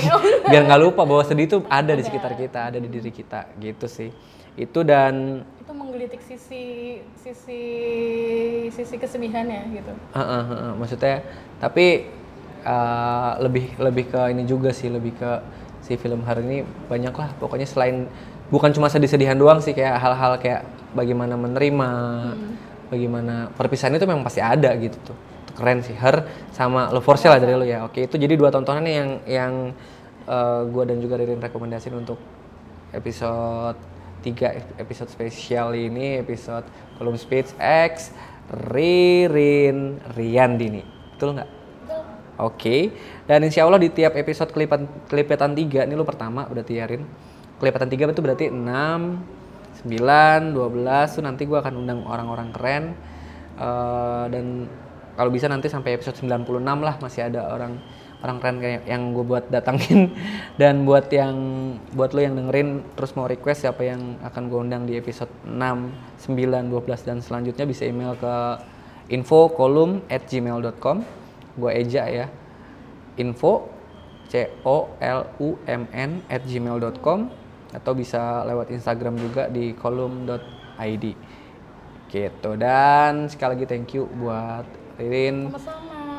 [0.50, 3.86] biar nggak lupa bahwa sedih itu ada di sekitar kita ada di diri kita gitu
[3.90, 4.10] sih.
[4.54, 6.64] Itu dan itu menggelitik sisi
[7.18, 7.62] sisi
[8.70, 9.92] sisi kesedihannya gitu.
[10.14, 10.72] Heeh, heeh.
[10.78, 11.16] maksudnya
[11.58, 12.08] tapi
[12.64, 15.30] uh, lebih lebih ke ini juga sih lebih ke
[15.82, 17.34] si film hari ini banyak lah.
[17.42, 18.06] Pokoknya selain
[18.54, 20.62] bukan cuma sedih-sedihan doang sih kayak hal-hal kayak
[20.94, 21.90] bagaimana menerima
[22.90, 25.16] bagaimana perpisahan itu memang pasti ada gitu tuh
[25.46, 28.34] Itu keren sih Her sama Love for Sale lah dari lu ya oke itu jadi
[28.34, 29.52] dua tontonan yang yang
[30.26, 32.18] uh, gua dan juga Ririn rekomendasiin untuk
[32.90, 33.78] episode
[34.26, 36.66] 3 episode spesial ini episode
[36.98, 38.10] Kolom Speech X
[38.50, 40.82] Ririn Riyandini
[41.14, 41.60] betul nggak?
[42.40, 42.88] Oke,
[43.28, 44.80] dan insya Allah di tiap episode kelipat,
[45.12, 47.04] kelipatan 3, ini lu pertama berarti ya Rin.
[47.60, 49.39] Kelipatan 3 itu berarti 6,
[49.82, 52.84] 9, 12, tuh nanti gua akan undang orang-orang keren.
[53.60, 54.64] Eh, dan
[55.20, 57.76] kalau bisa nanti sampai episode 96 lah masih ada orang
[58.20, 60.12] orang keren kayak yang gue buat datangin.
[60.60, 61.36] Dan buat yang
[61.96, 65.56] buat lo yang dengerin terus mau request siapa yang akan gue undang di episode 6,
[66.28, 68.34] 9, 12 dan selanjutnya bisa email ke
[69.08, 71.00] info kolum at gmail.com
[71.56, 72.26] gue eja ya.
[73.16, 73.72] Info
[74.28, 77.39] c o l u m n at gmail.com
[77.70, 81.04] atau bisa lewat Instagram juga di kolom.id
[82.10, 82.50] gitu.
[82.58, 84.66] Dan sekali lagi thank you buat
[84.98, 85.54] Ririn.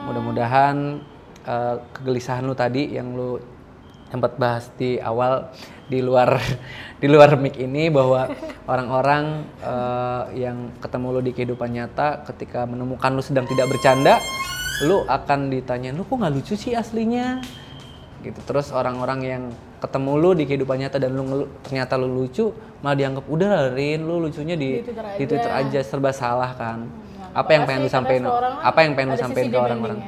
[0.07, 1.03] Mudah-mudahan
[1.45, 3.37] eh, kegelisahan lu tadi yang lu
[4.11, 5.51] sempat bahas di awal
[5.87, 6.35] di luar
[7.01, 8.27] di luar mic ini bahwa
[8.71, 14.19] orang-orang eh, yang ketemu lu di kehidupan nyata ketika menemukan lu sedang tidak bercanda
[14.81, 17.43] lu akan ditanya lu kok nggak lucu sih aslinya?
[18.21, 18.37] Gitu.
[18.45, 19.43] Terus orang-orang yang
[19.81, 22.53] ketemu lu di kehidupan nyata dan lu ngelu- ternyata lu lucu
[22.85, 25.79] malah dianggap udah lah, Rin lu lucunya di Di Twitter di Twitter aja.
[25.81, 26.85] serba salah kan.
[26.85, 28.23] Nggak apa yang pengen lu sampein?
[28.61, 29.99] apa yang pengen lu sampein ke orang-orang?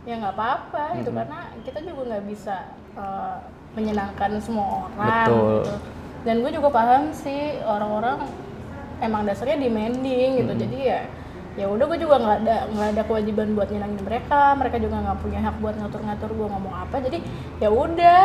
[0.00, 2.56] ya nggak apa-apa gitu karena kita juga nggak bisa
[2.96, 3.36] eh,
[3.76, 4.96] menyenangkan semua orang
[5.28, 5.60] Betul.
[5.60, 5.74] gitu.
[6.24, 8.16] dan gue juga paham sih orang-orang
[9.00, 10.52] emang dasarnya demanding gitu.
[10.56, 11.00] Jadi ya
[11.58, 15.18] ya udah gue juga nggak ada nggak ada kewajiban buat nyenangin mereka mereka juga nggak
[15.20, 16.96] punya hak buat ngatur-ngatur gue ngomong apa.
[17.00, 17.18] Jadi
[17.60, 18.20] ya udah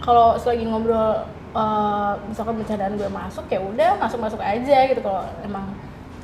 [0.00, 1.24] kalau selagi ngobrol
[1.56, 5.00] eh, misalkan bercandaan gue masuk ya udah masuk-masuk aja gitu.
[5.00, 5.66] Kalau emang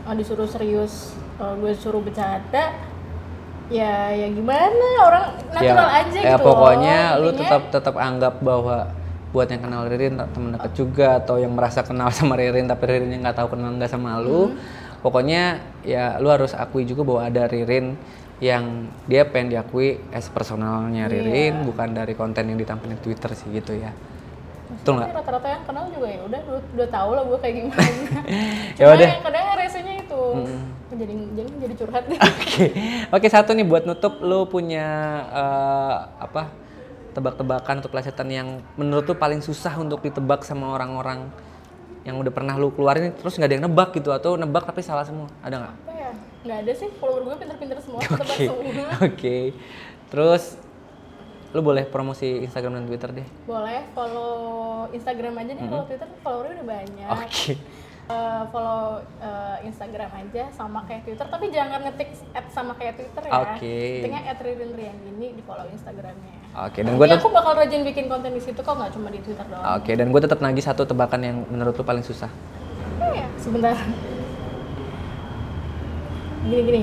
[0.09, 2.73] eh, disuruh serius eh, gue suruh bercanda
[3.69, 4.89] ya ya gimana?
[5.05, 7.29] Orang natural aja ya gitu pokoknya loh.
[7.29, 8.91] lu tetap tetap anggap bahwa
[9.37, 13.21] buat yang kenal Ririn temen deket juga atau yang merasa kenal sama Ririn tapi Ririnnya
[13.21, 14.57] nggak tahu kenal nggak sama lu
[15.05, 18.01] pokoknya ya lu harus akui juga bahwa ada Ririn
[18.37, 23.49] yang dia pengen diakui as personalnya Ririn bukan dari konten yang ditampilkan di Twitter sih
[23.49, 23.97] gitu ya.
[24.67, 25.09] Betul nggak?
[25.15, 26.41] rata-rata yang kenal juga ya udah
[26.75, 27.91] udah, tahu lah gue kayak gimana.
[28.81, 29.09] Ya udah.
[29.09, 30.23] yang kadang resenya itu.
[30.97, 32.65] Jadi jadi jadi curhat deh Oke,
[33.11, 34.87] oke satu nih buat nutup, lu punya
[35.33, 36.53] eh, apa
[37.17, 41.33] tebak-tebakan atau pelesetan yang menurut lu paling susah untuk ditebak sama orang-orang
[42.05, 45.03] yang udah pernah lu keluarin terus nggak ada yang nebak gitu atau nebak tapi salah
[45.03, 45.75] semua, ada nggak?
[46.47, 49.37] Ya nggak ada sih follower gue pinter-pinter semua tebak Oke, semua oke.
[50.07, 50.45] Terus
[51.51, 53.27] lu boleh promosi Instagram dan Twitter deh.
[53.43, 54.35] boleh follow
[54.93, 57.53] Instagram aja deh kalau Twitter followernya udah banyak Oke,
[58.07, 63.19] Eh, follow eh, Instagram aja sama kayak Twitter tapi jangan ngetik at sama kayak Twitter
[63.27, 63.67] ya Oke.
[63.99, 66.79] ketiknya at Ririn Riyandini di follow Instagramnya oke.
[66.79, 69.83] Dan gue aku bakal rajin bikin konten di situ kok nggak cuma di Twitter doang
[69.83, 72.31] oke dan gue tetap nagih satu tebakan yang menurut lu paling susah.
[73.03, 73.75] Eh, sebentar
[76.47, 76.83] gini gini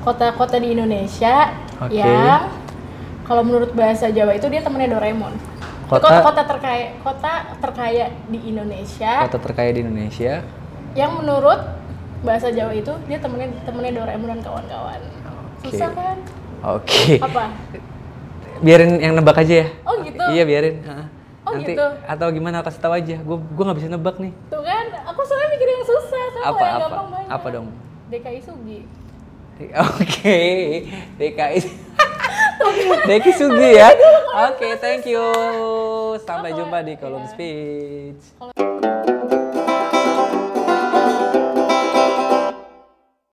[0.00, 1.92] kota-kota di Indonesia Oke.
[1.94, 2.48] yang
[3.22, 5.48] kalau menurut bahasa Jawa itu dia temennya Doraemon Itu
[5.90, 10.40] Kota- kota-kota terkaya kota terkaya di Indonesia Kota terkaya di Indonesia.
[10.92, 11.60] yang menurut
[12.20, 15.00] bahasa Jawa itu dia temennya temennya Doraemon dan kawan-kawan
[15.60, 15.68] Oke.
[15.68, 16.16] susah kan
[16.62, 17.18] Oke.
[17.18, 17.44] apa
[18.60, 19.68] Biarin yang nebak aja ya.
[19.82, 20.84] oh gitu Iya biarin.
[20.84, 21.08] ha.
[21.50, 21.86] Oh, Nanti gitu.
[22.06, 23.16] atau gimana kasih tahu aja.
[23.18, 24.32] Gue gue nggak bisa nebak nih.
[24.46, 27.66] tuh kan aku soalnya mikir yang susah sama Apa yang apa gampang banyak apa dong?
[28.06, 28.80] DKI Sugi
[29.92, 30.40] Oke,
[31.18, 31.58] DKI.
[33.10, 33.90] DKI Sugi ya.
[34.46, 35.26] Oke, thank you.
[36.22, 38.24] Sampai jumpa di kolom speech.